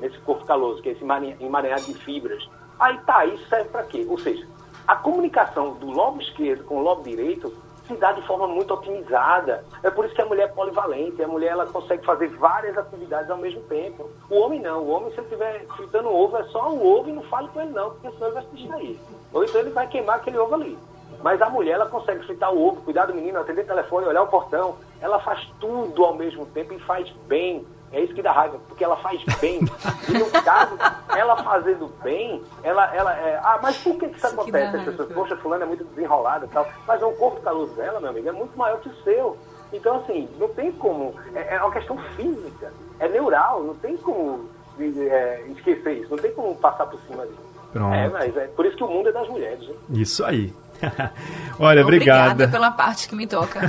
nesse 0.00 0.18
corpo 0.18 0.44
caloso, 0.44 0.82
que 0.82 0.90
é 0.90 0.92
esse 0.92 1.04
emaranhado 1.40 1.82
de 1.82 1.94
fibras. 1.94 2.48
Aí 2.78 2.98
tá, 2.98 3.24
isso 3.26 3.48
serve 3.48 3.70
para 3.70 3.82
quê? 3.84 4.06
Ou 4.08 4.18
seja, 4.18 4.46
a 4.86 4.96
comunicação 4.96 5.74
do 5.74 5.90
lobo 5.90 6.20
esquerdo 6.20 6.64
com 6.64 6.78
o 6.78 6.82
lobo 6.82 7.02
direito 7.02 7.52
se 7.88 7.94
dá 7.94 8.12
de 8.12 8.24
forma 8.26 8.46
muito 8.46 8.72
otimizada. 8.74 9.64
É 9.82 9.90
por 9.90 10.04
isso 10.04 10.14
que 10.14 10.20
a 10.20 10.26
mulher 10.26 10.44
é 10.44 10.48
polivalente, 10.48 11.22
a 11.22 11.26
mulher 11.26 11.52
ela 11.52 11.66
consegue 11.66 12.04
fazer 12.04 12.28
várias 12.28 12.76
atividades 12.76 13.30
ao 13.30 13.38
mesmo 13.38 13.62
tempo. 13.62 14.08
O 14.30 14.36
homem 14.40 14.60
não, 14.60 14.82
o 14.82 14.90
homem 14.90 15.10
se 15.10 15.16
ele 15.16 15.26
estiver 15.26 15.66
fritando 15.76 16.14
ovo 16.14 16.36
é 16.36 16.44
só 16.44 16.70
o 16.70 16.86
ovo 16.86 17.08
e 17.08 17.12
não 17.12 17.22
fale 17.22 17.48
com 17.48 17.60
ele 17.60 17.72
não, 17.72 17.90
porque 17.90 18.10
senão 18.10 18.26
ele 18.26 18.34
vai 18.34 18.44
se 18.44 18.56
distrair. 18.56 19.00
Ou 19.32 19.44
então 19.44 19.60
ele 19.60 19.70
vai 19.70 19.88
queimar 19.88 20.16
aquele 20.16 20.38
ovo 20.38 20.54
ali. 20.54 20.78
Mas 21.22 21.40
a 21.42 21.48
mulher, 21.50 21.72
ela 21.72 21.86
consegue 21.86 22.24
fritar 22.24 22.52
o 22.52 22.68
ovo, 22.68 22.82
cuidar 22.82 23.06
do 23.06 23.14
menino, 23.14 23.38
atender 23.38 23.62
o 23.62 23.66
telefone, 23.66 24.06
olhar 24.06 24.22
o 24.22 24.28
portão. 24.28 24.76
Ela 25.00 25.18
faz 25.20 25.46
tudo 25.60 26.04
ao 26.04 26.14
mesmo 26.14 26.46
tempo 26.46 26.74
e 26.74 26.78
faz 26.80 27.10
bem. 27.26 27.66
É 27.90 28.00
isso 28.00 28.14
que 28.14 28.22
dá 28.22 28.32
raiva, 28.32 28.58
porque 28.68 28.84
ela 28.84 28.96
faz 28.98 29.22
bem. 29.40 29.60
E 30.08 30.12
no 30.12 30.30
caso, 30.42 30.76
ela 31.16 31.36
fazendo 31.42 31.88
bem, 32.02 32.42
ela, 32.62 32.94
ela 32.94 33.16
é. 33.16 33.40
Ah, 33.42 33.58
mas 33.62 33.78
por 33.78 33.94
que, 33.94 34.08
que 34.08 34.16
isso, 34.16 34.26
isso 34.26 34.40
acontece? 34.40 34.76
As 34.76 34.84
pessoas, 34.84 35.12
poxa, 35.12 35.36
fulano 35.38 35.64
é 35.64 35.66
muito 35.66 35.84
desenrolada 35.84 36.44
e 36.44 36.48
tal. 36.48 36.68
Mas 36.86 37.02
o 37.02 37.10
corpo 37.12 37.40
caloso 37.40 37.74
dela, 37.74 37.98
meu 37.98 38.10
amigo, 38.10 38.28
é 38.28 38.32
muito 38.32 38.56
maior 38.58 38.78
que 38.80 38.90
o 38.90 38.96
seu. 39.02 39.38
Então, 39.72 39.96
assim, 39.96 40.28
não 40.38 40.48
tem 40.48 40.70
como. 40.72 41.14
É, 41.34 41.56
é 41.56 41.62
uma 41.62 41.72
questão 41.72 41.96
física, 42.14 42.72
é 43.00 43.08
neural, 43.08 43.62
não 43.62 43.74
tem 43.74 43.96
como 43.96 44.48
é, 44.78 45.44
esquecer 45.48 45.98
isso. 45.98 46.10
Não 46.10 46.18
tem 46.18 46.32
como 46.32 46.54
passar 46.56 46.86
por 46.86 47.00
cima 47.02 47.26
disso. 47.26 47.48
Pronto. 47.72 47.94
É, 47.94 48.08
mas 48.08 48.36
é 48.36 48.46
por 48.48 48.64
isso 48.64 48.76
que 48.76 48.84
o 48.84 48.88
mundo 48.88 49.08
é 49.08 49.12
das 49.12 49.28
mulheres. 49.28 49.66
Né? 49.66 49.74
Isso 49.90 50.24
aí. 50.24 50.52
Olha, 51.58 51.82
obrigada. 51.82 52.32
Obrigada 52.32 52.52
pela 52.52 52.70
parte 52.70 53.08
que 53.08 53.14
me 53.14 53.26
toca. 53.26 53.60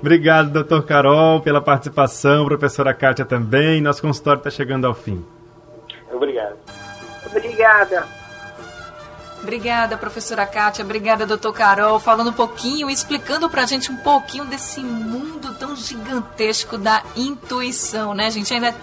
Obrigado, 0.00 0.50
doutor 0.50 0.84
Carol, 0.84 1.40
pela 1.40 1.60
participação, 1.60 2.44
professora 2.44 2.92
Kátia 2.92 3.24
também. 3.24 3.80
Nosso 3.80 4.02
consultório 4.02 4.38
está 4.38 4.50
chegando 4.50 4.86
ao 4.86 4.94
fim. 4.94 5.24
Obrigado. 6.12 6.56
Obrigada. 7.26 8.06
Obrigada, 9.42 9.98
professora 9.98 10.46
Kátia. 10.46 10.82
Obrigada, 10.84 11.26
doutor 11.26 11.52
Carol. 11.52 12.00
Falando 12.00 12.30
um 12.30 12.32
pouquinho, 12.32 12.88
explicando 12.88 13.48
pra 13.50 13.66
gente 13.66 13.92
um 13.92 13.96
pouquinho 13.96 14.46
desse 14.46 14.80
mundo 14.80 15.52
tão 15.54 15.76
gigantesco 15.76 16.78
da 16.78 17.02
intuição, 17.14 18.14
né, 18.14 18.30
gente? 18.30 18.54
Ainda 18.54 18.74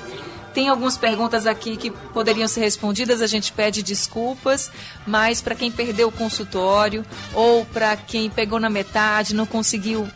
tem 0.53 0.69
algumas 0.69 0.97
perguntas 0.97 1.45
aqui 1.47 1.77
que 1.77 1.91
poderiam 1.91 2.47
ser 2.47 2.61
respondidas, 2.61 3.21
a 3.21 3.27
gente 3.27 3.51
pede 3.51 3.81
desculpas, 3.81 4.71
mas 5.05 5.41
para 5.41 5.55
quem 5.55 5.71
perdeu 5.71 6.09
o 6.09 6.11
consultório 6.11 7.05
ou 7.33 7.65
para 7.65 7.95
quem 7.95 8.29
pegou 8.29 8.59
na 8.59 8.69
metade, 8.69 9.35
não 9.35 9.45
conseguiu 9.45 10.07